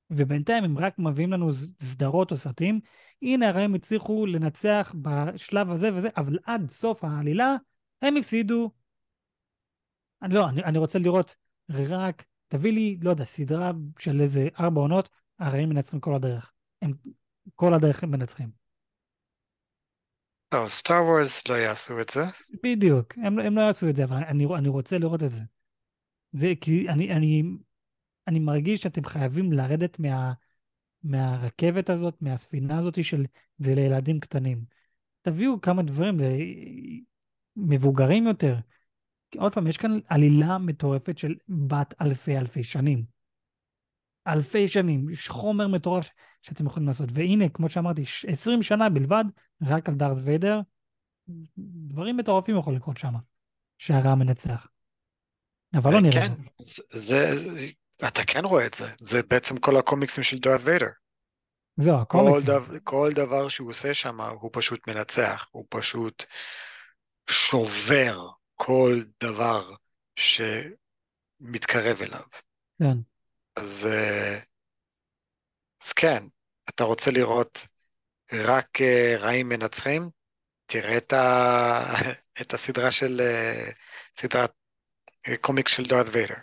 [0.10, 2.80] ובינתיים הם רק מביאים לנו סדרות או סרטים,
[3.22, 7.56] הנה הרעים הצליחו לנצח בשלב הזה וזה, אבל עד סוף העלילה
[8.02, 8.72] הם הפסידו.
[10.22, 11.36] אני לא, אני, אני רוצה לראות
[11.70, 16.52] רק, תביא לי, לא יודע, סדרה של איזה ארבע עונות, הרעים מנצחים כל הדרך.
[16.82, 16.94] הם
[17.56, 18.50] כל הדרך הם מנצחים.
[20.54, 22.24] לא, סטאר וורס לא יעשו את זה.
[22.64, 25.42] בדיוק, הם, הם לא יעשו את זה, אבל אני, אני רוצה לראות את זה.
[26.34, 27.44] זה כי אני, אני,
[28.28, 30.34] אני מרגיש שאתם חייבים לרדת מה,
[31.04, 33.26] מהרכבת הזאת, מהספינה הזאת של
[33.58, 34.64] זה לילדים קטנים.
[35.22, 36.18] תביאו כמה דברים
[37.58, 38.56] למבוגרים יותר.
[39.38, 43.04] עוד פעם, יש כאן עלילה מטורפת של בת אלפי אלפי שנים.
[44.28, 46.10] אלפי שנים, יש חומר מטורף
[46.42, 47.10] שאתם יכולים לעשות.
[47.14, 49.24] והנה, כמו שאמרתי, 20 שנה בלבד,
[49.62, 50.60] רק על דארט ויידר,
[51.58, 53.14] דברים מטורפים יכולים לקרות שם,
[53.78, 54.68] שהרע מנצח.
[55.74, 56.28] אבל לא נראה.
[56.28, 57.36] כן, זה, זה,
[58.08, 60.90] אתה כן רואה את זה, זה בעצם כל הקומיקסים של דארט ויידר.
[61.78, 62.42] זהו, הקומיקסים.
[62.42, 66.24] כל, דבר, כל דבר שהוא עושה שם, הוא פשוט מנצח, הוא פשוט
[67.30, 69.74] שובר כל דבר
[71.42, 72.24] שמתקרב אליו.
[72.80, 72.98] כן.
[73.56, 74.40] אז, אה,
[75.84, 76.24] אז כן,
[76.70, 77.68] אתה רוצה לראות
[78.34, 80.10] רק אה, רעים מנצחים?
[80.66, 81.94] תראה את, ה...
[82.42, 83.72] את הסדרה של, אה,
[84.20, 84.52] סדרת
[85.42, 86.36] קומיקס של דארת ויידר.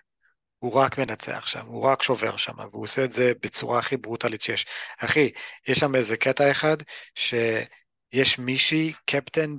[0.58, 4.42] הוא רק מנצח שם, הוא רק שובר שם, והוא עושה את זה בצורה הכי ברוטלית
[4.42, 4.66] שיש.
[4.98, 5.30] אחי,
[5.68, 6.76] יש שם איזה קטע אחד,
[7.14, 9.56] שיש מישהי, קפטן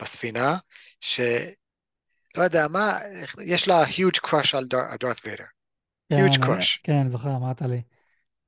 [0.00, 0.56] בספינה,
[1.00, 2.98] שלא יודע מה,
[3.44, 4.66] יש לה huge crush על
[4.98, 5.44] דארת ויידר.
[6.10, 6.80] Huge כן, crush.
[6.82, 7.82] כן, אני זוכר, אמרת לי.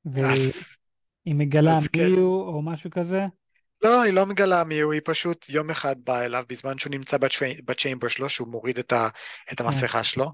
[0.04, 2.10] והיא מגלה מי כן.
[2.12, 3.26] הוא או משהו כזה.
[3.82, 7.16] לא, היא לא מגלה מי הוא, היא פשוט יום אחד באה אליו בזמן שהוא נמצא
[7.64, 9.08] בצ'יימבר שלו, שהוא מוריד את, ה,
[9.52, 9.64] את כן.
[9.64, 10.32] המסכה שלו.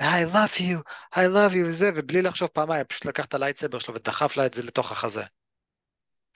[0.00, 0.78] I love you,
[1.14, 4.54] I love you, וזה, ובלי לחשוב פעמיים, פשוט לקח את הלייטסבר שלו ודחף לה את
[4.54, 5.22] זה לתוך החזה.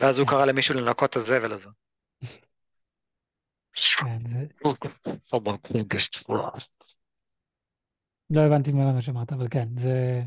[0.01, 0.29] ואז הוא.
[0.29, 1.69] קרא למישהו לנקות את הזבל הזה.
[8.31, 10.23] לא הבנתי מה שאמרת, אבל כן, זה...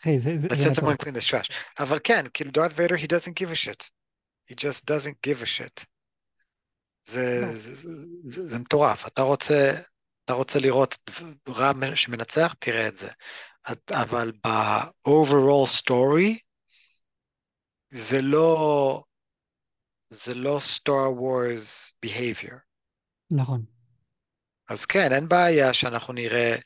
[0.00, 0.30] אחי, זה...
[0.38, 1.52] זה, I זה someone clean this trash.
[1.78, 3.90] אבל כן, כאילו דארט ויידר, he doesn't give a shit.
[4.50, 5.84] He just doesn't give a shit.
[7.04, 7.52] זה, לא.
[7.52, 7.88] זה, זה,
[8.22, 9.06] זה, זה מטורף.
[9.06, 9.80] אתה רוצה,
[10.24, 11.10] אתה רוצה לראות
[11.48, 13.08] רע שמנצח, תראה את זה.
[13.72, 16.38] את- אבל ב-overall story,
[17.90, 19.04] זה לא,
[20.10, 22.54] זה לא Star Wars behavior.
[23.30, 23.64] נכון.
[24.68, 26.56] אז כן, אין בעיה שאנחנו נראה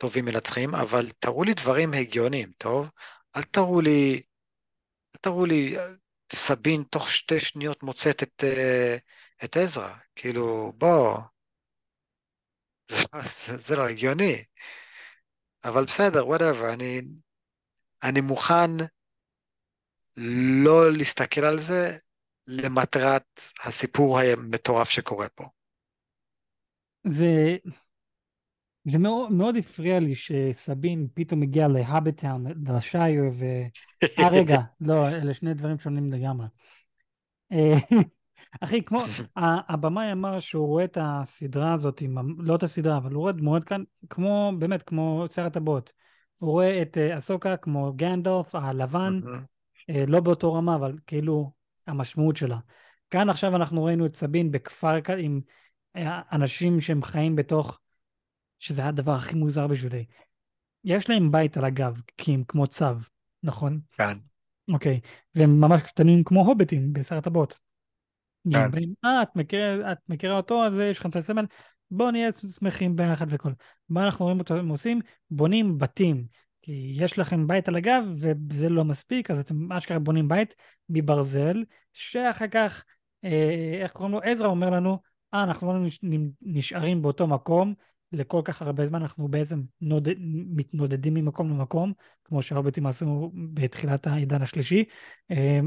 [0.00, 2.90] טובים מנצחים, אבל תראו לי דברים הגיוניים, טוב?
[3.36, 4.22] אל תראו לי,
[5.14, 5.88] אל תראו לי, אה,
[6.32, 8.96] סבין תוך שתי שניות מוצאת את, אה,
[9.44, 11.18] את עזרא, כאילו, בוא,
[12.92, 13.02] זה,
[13.46, 14.44] זה, זה לא הגיוני.
[15.64, 17.00] אבל בסדר, whatever, אני,
[18.02, 18.70] אני מוכן
[20.64, 21.98] לא להסתכל על זה
[22.46, 25.44] למטרת הסיפור המטורף שקורה פה.
[27.10, 27.56] זה...
[28.84, 33.44] זה מאוד, מאוד הפריע לי שסבין פתאום הגיע להאביטאון, לשייר, ו...
[34.18, 36.46] אה, רגע, לא, אלה שני דברים שונים לגמרי.
[37.52, 37.74] אה,
[38.60, 39.02] אחי, כמו,
[39.36, 43.64] הבמאי אמר שהוא רואה את הסדרה הזאת, עם, לא את הסדרה, אבל הוא רואה דמויות
[43.64, 45.92] כאן, כמו, באמת, כמו סרט הבוט.
[46.38, 49.20] הוא רואה את אה, אסוקה כמו גנדלף הלבן,
[49.90, 51.52] אה, לא באותו רמה, אבל כאילו
[51.86, 52.58] המשמעות שלה.
[53.10, 55.40] כאן עכשיו אנחנו ראינו את סבין בכפר עם
[56.32, 57.80] אנשים שהם חיים בתוך,
[58.60, 60.04] שזה הדבר הכי מוזר בשבילי.
[60.84, 62.98] יש להם בית על הגב, כי הם כמו צב,
[63.42, 63.80] נכון?
[63.92, 64.18] כן.
[64.72, 65.00] אוקיי.
[65.34, 67.54] והם ממש קטנים כמו הוביטים בסרט הבוט.
[68.52, 68.70] כן.
[68.70, 71.44] באים, אה, את מכירה, את מכירה אותו, אז יש לכם את הסמל,
[71.90, 73.50] בואו נהיה שמחים ביחד וכל.
[73.88, 75.00] מה אנחנו רואים אותם עושים?
[75.30, 76.26] בונים בתים.
[76.62, 80.54] כי יש לכם בית על הגב וזה לא מספיק, אז אתם אשכרה בונים בית
[80.88, 82.84] מברזל, שאחר כך,
[83.24, 84.20] אה, איך קוראים לו?
[84.22, 84.98] עזרא אומר לנו,
[85.34, 86.00] אה, אנחנו לא נש-
[86.42, 87.74] נשארים באותו מקום
[88.12, 90.08] לכל כך הרבה זמן, אנחנו בעצם נוד...
[90.56, 91.92] מתנודדים ממקום למקום,
[92.24, 94.84] כמו שהרובטים עשו בתחילת העידן השלישי.
[95.30, 95.58] אה,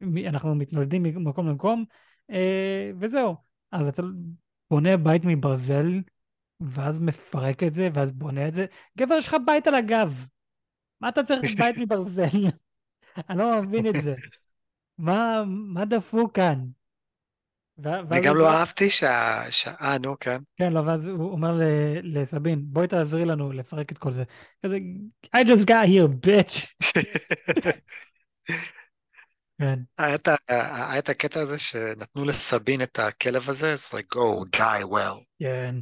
[0.00, 1.84] מ- אנחנו מתנודדים ממקום למקום,
[2.30, 3.34] אה, וזהו.
[3.72, 4.02] אז אתה
[4.70, 6.00] בונה בית מברזל,
[6.60, 8.66] ואז מפרק את זה, ואז בונה את זה.
[8.98, 10.26] גבר, יש לך בית על הגב.
[11.00, 12.48] מה אתה צריך בית מברזל?
[13.28, 14.14] אני לא מבין את זה.
[14.98, 16.64] מה, מה דפוק כאן?
[17.82, 19.42] אני גם לא אהבתי שה...
[19.80, 20.42] אה, נו, כן.
[20.56, 24.24] כן, לא, ואז הוא אומר ל- לסבין, בואי תעזרי לנו לפרק את כל זה.
[24.62, 24.78] כזה,
[25.36, 26.66] I just got here, bitch.
[29.60, 35.24] כן, היה את הקטע הזה שנתנו לסבין את הכלב הזה, it's like go die well.
[35.38, 35.74] כן.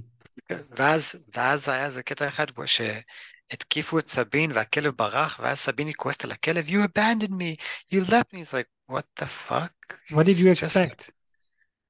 [0.76, 6.24] ואז, ואז היה איזה קטע אחד שהתקיפו את סבין והכלב ברח, ואז סבין היא כועסת
[6.24, 9.98] על הכלב, you abandoned me, you left me, it's like, what the fuck?
[10.10, 11.10] What did you expect?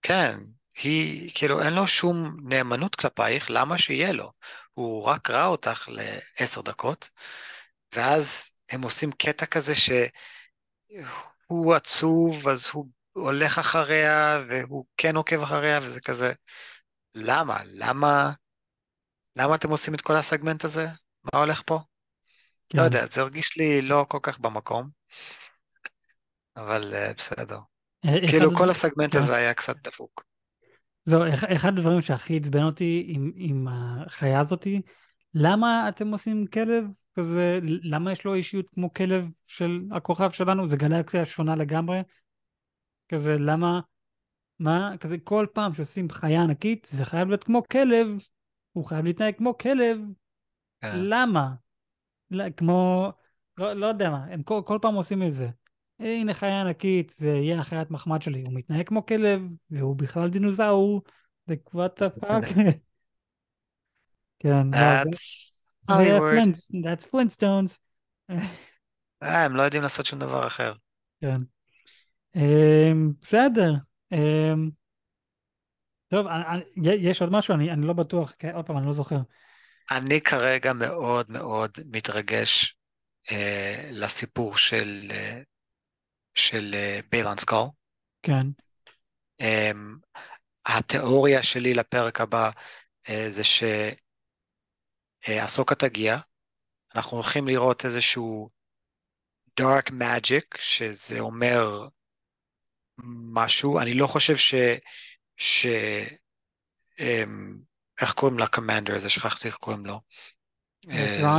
[0.03, 0.39] כן,
[0.83, 4.33] היא, כאילו, אין לו שום נאמנות כלפייך, למה שיהיה לו?
[4.75, 7.09] הוא רק ראה אותך לעשר דקות,
[7.95, 15.81] ואז הם עושים קטע כזה שהוא עצוב, אז הוא הולך אחריה, והוא כן עוקב אחריה,
[15.83, 16.33] וזה כזה,
[17.15, 17.61] למה?
[17.65, 18.33] למה?
[19.37, 20.87] למה אתם עושים את כל הסגמנט הזה?
[21.33, 21.81] מה הולך פה?
[22.69, 22.79] כן.
[22.79, 24.89] לא יודע, זה הרגיש לי לא כל כך במקום,
[26.57, 27.72] אבל uh, בסדר.
[28.31, 29.19] כאילו כל הסגמנט כן.
[29.19, 30.25] הזה היה קצת דפוק.
[31.05, 34.81] זהו, אח- אחד הדברים שהכי עצבן אותי עם, עם החיה הזאתי,
[35.35, 36.85] למה אתם עושים כלב
[37.15, 40.69] כזה, למה יש לו אישיות כמו כלב של הכוכב שלנו?
[40.69, 42.03] זה גלקסיה שונה לגמרי.
[43.09, 43.81] כזה, למה,
[44.59, 48.09] מה, כזה כל פעם שעושים חיה ענקית, זה חייב להיות כמו כלב,
[48.73, 49.99] הוא חייב להתנהג כמו כלב,
[50.81, 50.93] כן.
[50.95, 51.51] למה?
[52.31, 53.13] לא, כמו,
[53.61, 55.49] לא, לא יודע מה, הם כל, כל פעם עושים את זה.
[56.03, 60.29] "אה, הנה חיה ענקית, זה יהיה החיית מחמד שלי, הוא מתנהג כמו כלב, והוא בכלל
[60.31, 61.03] דינוזאור,
[61.47, 62.63] זה what the fuck.
[64.39, 65.11] כן, זה-
[66.85, 67.79] That's Flintstones.
[69.23, 70.73] אה, הם לא יודעים לעשות שום דבר אחר.
[71.21, 71.37] כן.
[72.37, 73.75] אמ, בסדר.
[74.13, 74.71] אמ,
[76.09, 76.27] טוב,
[76.77, 77.55] יש עוד משהו?
[77.55, 79.19] אני אני לא בטוח, עוד פעם, אני לא זוכר.
[79.91, 82.77] אני כרגע מאוד מאוד מתרגש
[83.33, 85.41] אה, לסיפור של, אה,
[86.35, 87.67] של אה, ביילן סקול.
[88.23, 88.47] כן,
[89.41, 89.71] אה,
[90.67, 92.51] התיאוריה שלי לפרק הבא
[93.09, 93.43] אה, זה
[95.25, 96.19] שאסוקה תגיע,
[96.95, 98.49] אנחנו הולכים לראות איזשהו
[99.61, 101.89] dark magic, שזה אומר
[103.35, 104.55] משהו, אני לא חושב ש...
[105.37, 105.67] ש...
[107.01, 107.59] אמ,
[108.01, 109.11] איך קוראים לקומנדר הזה?
[109.11, 110.01] שכחתי איך קוראים לו.
[110.91, 111.39] אה,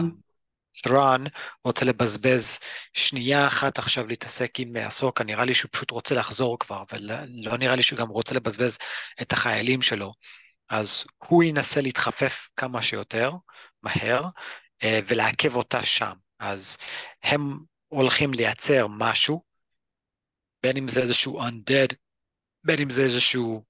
[0.82, 1.26] ת'רון
[1.63, 2.59] רוצה לבזבז
[2.93, 7.76] שנייה אחת עכשיו להתעסק עם אסוקה, נראה לי שהוא פשוט רוצה לחזור כבר, ולא נראה
[7.76, 8.78] לי שהוא גם רוצה לבזבז
[9.21, 10.13] את החיילים שלו.
[10.69, 13.32] אז הוא ינסה להתחפף כמה שיותר
[13.84, 14.24] מהר
[14.84, 16.13] אה, ולעכב אותה שם.
[16.39, 16.78] אז
[17.24, 19.43] הם הולכים לייצר משהו,
[20.63, 21.95] בין אם זה איזשהו undead,
[22.63, 23.65] בין אם זה איזשהו,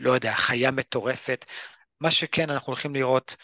[0.00, 1.44] לא יודע, חיה מטורפת.
[2.00, 3.36] מה שכן, אנחנו הולכים לראות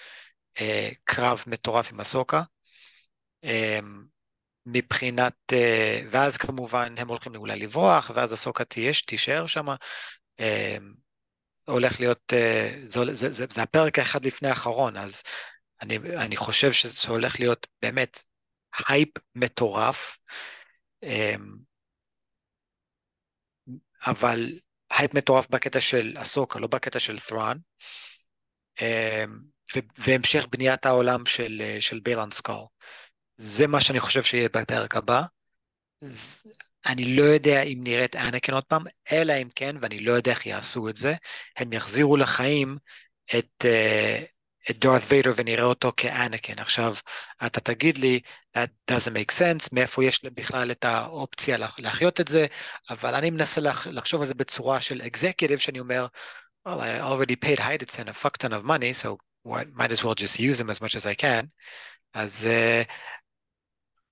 [0.61, 2.43] אה, קרב מטורף עם אסוקה.
[3.45, 3.79] אה,
[4.67, 9.67] מבחינת, אה, ואז כמובן הם הולכים אולי לברוח, ואז אסוקה תהיה, תישאר שם.
[10.41, 10.77] אה,
[11.65, 15.23] הולך להיות, אה, זה, זה, זה, זה הפרק האחד לפני האחרון, אז
[15.83, 18.23] אני, אני חושב שזה הולך להיות באמת
[18.89, 20.19] הייפ מטורף,
[21.03, 21.35] אה,
[24.07, 24.53] אבל
[24.91, 27.59] הייפ מטורף בקטע של אסוקה, לא בקטע של ת'רון.
[29.99, 32.65] והמשך בניית העולם של, של ביילן סקול.
[33.37, 35.23] זה מה שאני חושב שיהיה בפרק הבא.
[36.87, 40.31] אני לא יודע אם נראה את אנקין עוד פעם, אלא אם כן, ואני לא יודע
[40.31, 41.15] איך יעשו את זה,
[41.57, 42.79] הם יחזירו לחיים
[43.39, 44.25] את, uh,
[44.71, 46.59] את דארת ויידר ונראה אותו כאנקן.
[46.59, 46.95] עכשיו,
[47.47, 48.21] אתה תגיד לי,
[48.57, 52.47] that doesn't make sense, מאיפה יש בכלל את האופציה להחיות את זה,
[52.91, 56.07] אבל אני מנסה לחשוב על זה בצורה של אקזקיוטיב, שאני אומר,
[56.69, 60.15] well, I already paid Heidelson a fuck ton of money, so what, might as well
[60.15, 61.49] just use him as much as I can.
[62.15, 62.93] אז uh,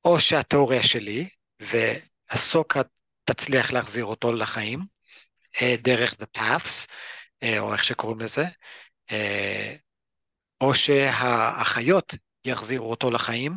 [0.04, 1.28] או שהתיאוריה שלי,
[1.60, 2.80] והסוקה
[3.24, 4.80] תצליח להחזיר אותו לחיים,
[5.56, 6.86] uh, דרך The Paths,
[7.44, 8.44] uh, או איך שקוראים לזה,
[10.60, 12.14] או שהאחיות
[12.44, 13.56] יחזירו אותו לחיים,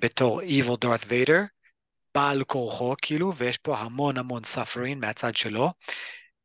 [0.00, 1.40] בתור Evil Darth Vader,
[2.14, 5.70] בעל כורחו כאילו, ויש פה המון המון suffering מהצד שלו.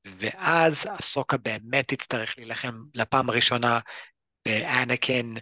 [0.06, 3.80] ואז הסוקה באמת תצטרך להילחם לפעם הראשונה
[4.46, 5.34] באנקן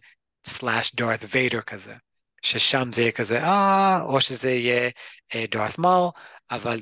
[0.48, 1.94] סלאש דארת ויידר כזה,
[2.42, 4.90] ששם זה יהיה כזה, אה, או שזה יהיה
[5.36, 6.06] אה, דארת מל,
[6.52, 6.82] אבל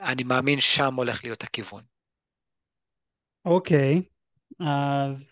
[0.00, 1.82] אני מאמין שם הולך להיות הכיוון.
[3.44, 4.02] אוקיי,
[4.60, 5.30] אז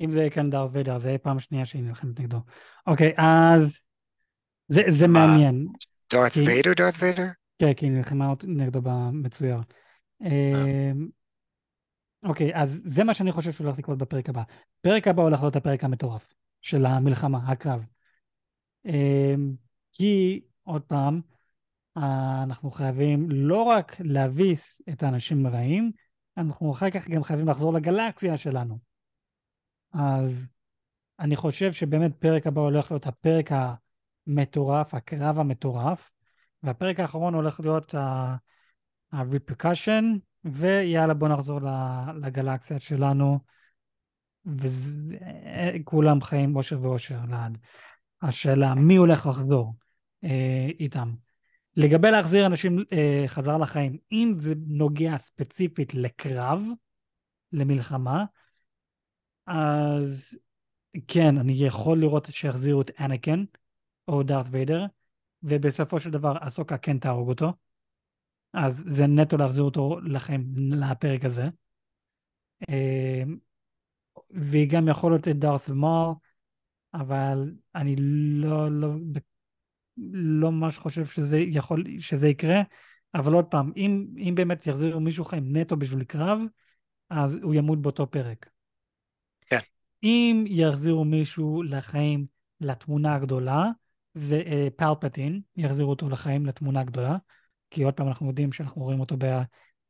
[0.00, 2.38] אם זה יהיה כאן דארת ויידר, זה יהיה פעם שנייה שהיא נלחמת נגדו.
[2.86, 3.80] אוקיי, אז
[4.68, 5.26] זה, זה מה?
[5.26, 5.66] מעניין.
[6.12, 7.26] דארת כי- ויידר, דארת ויידר?
[7.58, 9.58] כן, כי היא נלחמה נגדו במצויר.
[10.20, 11.08] אמ,
[12.24, 14.42] אוקיי, אז זה מה שאני חושב שהולך לקרות בפרק הבא.
[14.80, 17.84] פרק הבא הולך להיות הפרק המטורף של המלחמה, הקרב.
[18.84, 19.54] אמ,
[19.92, 21.20] כי, עוד פעם,
[21.96, 25.92] אנחנו חייבים לא רק להביס את האנשים הרעים,
[26.36, 28.78] אנחנו אחר כך גם חייבים לחזור לגלקסיה שלנו.
[29.92, 30.46] אז
[31.18, 33.50] אני חושב שבאמת פרק הבא הולך להיות הפרק
[34.26, 36.10] המטורף, הקרב המטורף,
[36.62, 40.04] והפרק האחרון הולך להיות ה-repercussion,
[40.44, 41.60] ויאללה בוא נחזור
[42.22, 43.38] לגלקסיה שלנו,
[44.46, 47.58] וכולם חיים אושר ואושר לעד.
[48.22, 49.74] השאלה, מי הולך לחזור
[50.24, 51.14] אה, איתם?
[51.76, 56.62] לגבי להחזיר אנשים אה, חזרה לחיים, אם זה נוגע ספציפית לקרב,
[57.52, 58.24] למלחמה,
[59.46, 60.38] אז
[61.08, 63.44] כן, אני יכול לראות שיחזירו את אנקן
[64.08, 64.86] או דארת ויידר,
[65.42, 67.52] ובסופו של דבר אסוקה כן תהרוג אותו,
[68.54, 71.48] אז זה נטו להחזיר אותו לכם לפרק הזה.
[72.68, 73.36] אמ,
[74.30, 76.14] והיא גם יכול להיות את דארת ומור,
[76.94, 78.88] אבל אני לא, לא,
[80.12, 82.62] לא ממש חושב שזה יכול, שזה יקרה,
[83.14, 86.40] אבל עוד פעם, אם, אם באמת יחזירו מישהו חיים נטו בשביל קרב,
[87.10, 88.50] אז הוא ימות באותו פרק.
[89.46, 89.58] כן.
[90.02, 92.26] אם יחזירו מישהו לחיים
[92.60, 93.64] לתמונה הגדולה,
[94.14, 97.16] זה uh, פלפטין, יחזירו אותו לחיים לתמונה הגדולה,
[97.74, 99.24] כי עוד פעם אנחנו יודעים שאנחנו רואים אותו ב,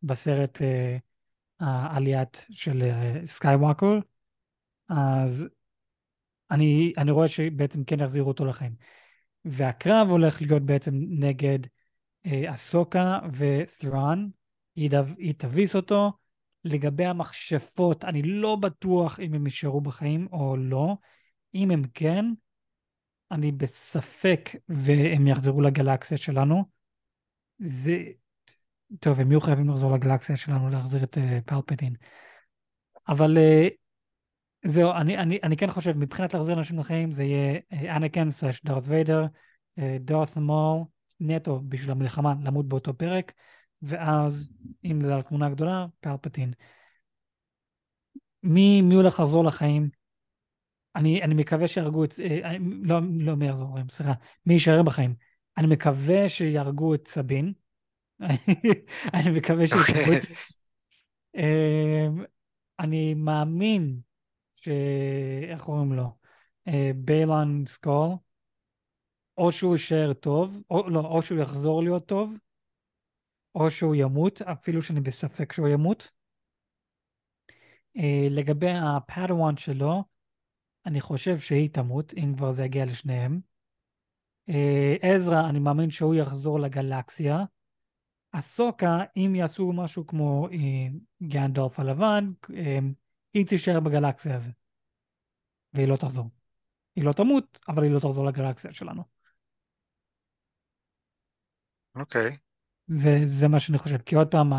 [0.02, 2.82] בסרט uh, העליית של
[3.26, 3.98] סקייוואקר,
[4.90, 5.46] uh, אז
[6.50, 8.74] אני, אני רואה שבעצם כן יחזירו אותו לחיים.
[9.44, 11.58] והקרב הולך להיות בעצם נגד
[12.26, 14.28] אסוקה ות'ראן,
[14.76, 16.12] היא, היא תביס אותו,
[16.64, 20.96] לגבי המכשפות, אני לא בטוח אם הם יישארו בחיים או לא.
[21.54, 22.26] אם הם כן,
[23.30, 26.64] אני בספק והם יחזרו לגלקסיה שלנו.
[27.64, 28.02] זה...
[29.00, 31.94] טוב, הם יהיו חייבים לחזור לגלקסיה שלנו להחזיר את uh, פלפטין.
[33.08, 33.70] אבל uh,
[34.70, 37.60] זהו, אני, אני, אני כן חושב, מבחינת להחזיר אנשים לחיים, זה יהיה
[37.96, 39.26] אנקן סלאש דארת ויידר,
[40.00, 40.82] דארת מול,
[41.20, 43.32] נטו בשביל המלחמה, למות באותו פרק.
[43.84, 44.48] ואז,
[44.84, 46.52] אם זה על תמונה גדולה, פלפטין.
[48.42, 49.90] מי, מי הולך לחזור לחיים?
[50.96, 52.14] אני, אני מקווה שיהרגו את...
[52.20, 54.12] אה, לא, לא מי יחזור, סליחה,
[54.46, 55.14] מי יישאר בחיים?
[55.58, 57.52] אני מקווה שיהרגו את סבין.
[59.14, 60.22] אני מקווה שיהרגו את...
[61.34, 62.24] אמ,
[62.78, 64.00] אני מאמין
[64.54, 64.68] ש...
[65.48, 66.16] איך קוראים לו?
[66.68, 68.08] אה, ביילן סקול,
[69.38, 72.34] או שהוא יישאר טוב, או לא, או שהוא יחזור להיות טוב,
[73.54, 76.10] או שהוא ימות, אפילו שאני בספק שהוא ימות.
[77.98, 80.04] Uh, לגבי הפאדוואן שלו,
[80.86, 83.40] אני חושב שהיא תמות, אם כבר זה יגיע לשניהם.
[84.50, 84.54] Uh,
[85.02, 87.44] עזרא, אני מאמין שהוא יחזור לגלקסיה.
[88.32, 90.54] אסוקה, אם יעשו משהו כמו uh,
[91.22, 92.50] גנדולף הלבן, uh,
[93.34, 94.50] היא תישאר בגלקסיה הזו.
[95.72, 96.30] והיא לא תחזור.
[96.96, 99.02] היא לא תמות, אבל היא לא תחזור לגלקסיה שלנו.
[101.96, 102.28] אוקיי.
[102.30, 102.36] Okay.
[102.86, 103.98] זה, זה מה שאני חושב.
[103.98, 104.52] כי עוד פעם,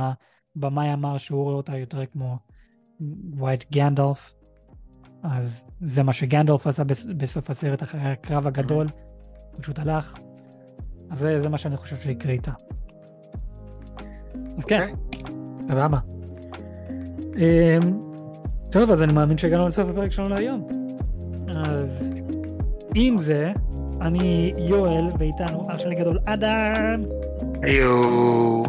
[0.55, 2.37] הבמאי אמר שהוא רואה אותה יותר כמו
[3.33, 4.33] ווייט גנדלף,
[5.23, 6.83] אז זה מה שגנדלף עשה
[7.17, 9.04] בסוף הסרט אחרי הקרב הגדול, הוא
[9.61, 10.13] פשוט הלך.
[11.11, 12.51] אז זה, זה מה שאני חושב שיקרה איתה.
[14.57, 15.21] אז כן, אוקיי.
[15.67, 15.99] סבבה.
[17.35, 17.99] אמ,
[18.71, 20.67] טוב, אז אני מאמין שהגענו לסוף הפרק שלנו להיום.
[21.47, 22.09] אז
[22.95, 23.51] עם זה,
[24.01, 27.03] אני יואל, ואיתנו אח שלי גדול אדם.
[27.61, 28.63] היו.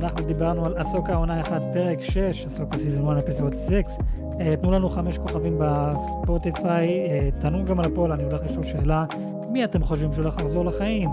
[0.00, 3.74] אנחנו דיברנו על אסוקה עונה 1, פרק 6, אסוקה סיזון 1, אפיסוד 6.
[3.74, 9.04] Uh, תנו לנו חמש כוכבים בספוטיפיי, uh, תענו גם על הפועל, אני הולך לשאול שאלה,
[9.52, 11.10] מי אתם חושבים שהולך לחזור לחיים?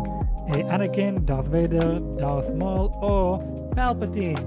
[0.49, 4.37] אנקין, דארת ויידר, דארת מול או פלפטין?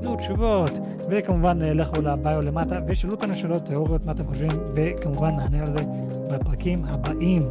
[0.00, 0.70] תנו תשובות,
[1.08, 5.72] וכמובן אה, לכו לביו למטה ושאלו אותנו שאלות, תיאוריות, מה אתם חושבים, וכמובן נענה על
[5.72, 5.80] זה
[6.30, 7.42] בפרקים הבאים,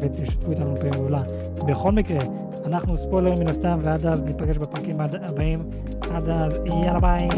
[0.00, 1.22] ותשתפו איתנו פעולה.
[1.66, 2.24] בכל מקרה,
[2.66, 5.62] אנחנו ספוילר מן הסתם, ועד אז ניפגש בפרקים הבאים.
[6.00, 7.28] עד אז, יאללה ביי.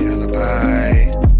[0.00, 1.31] יאללה ביי.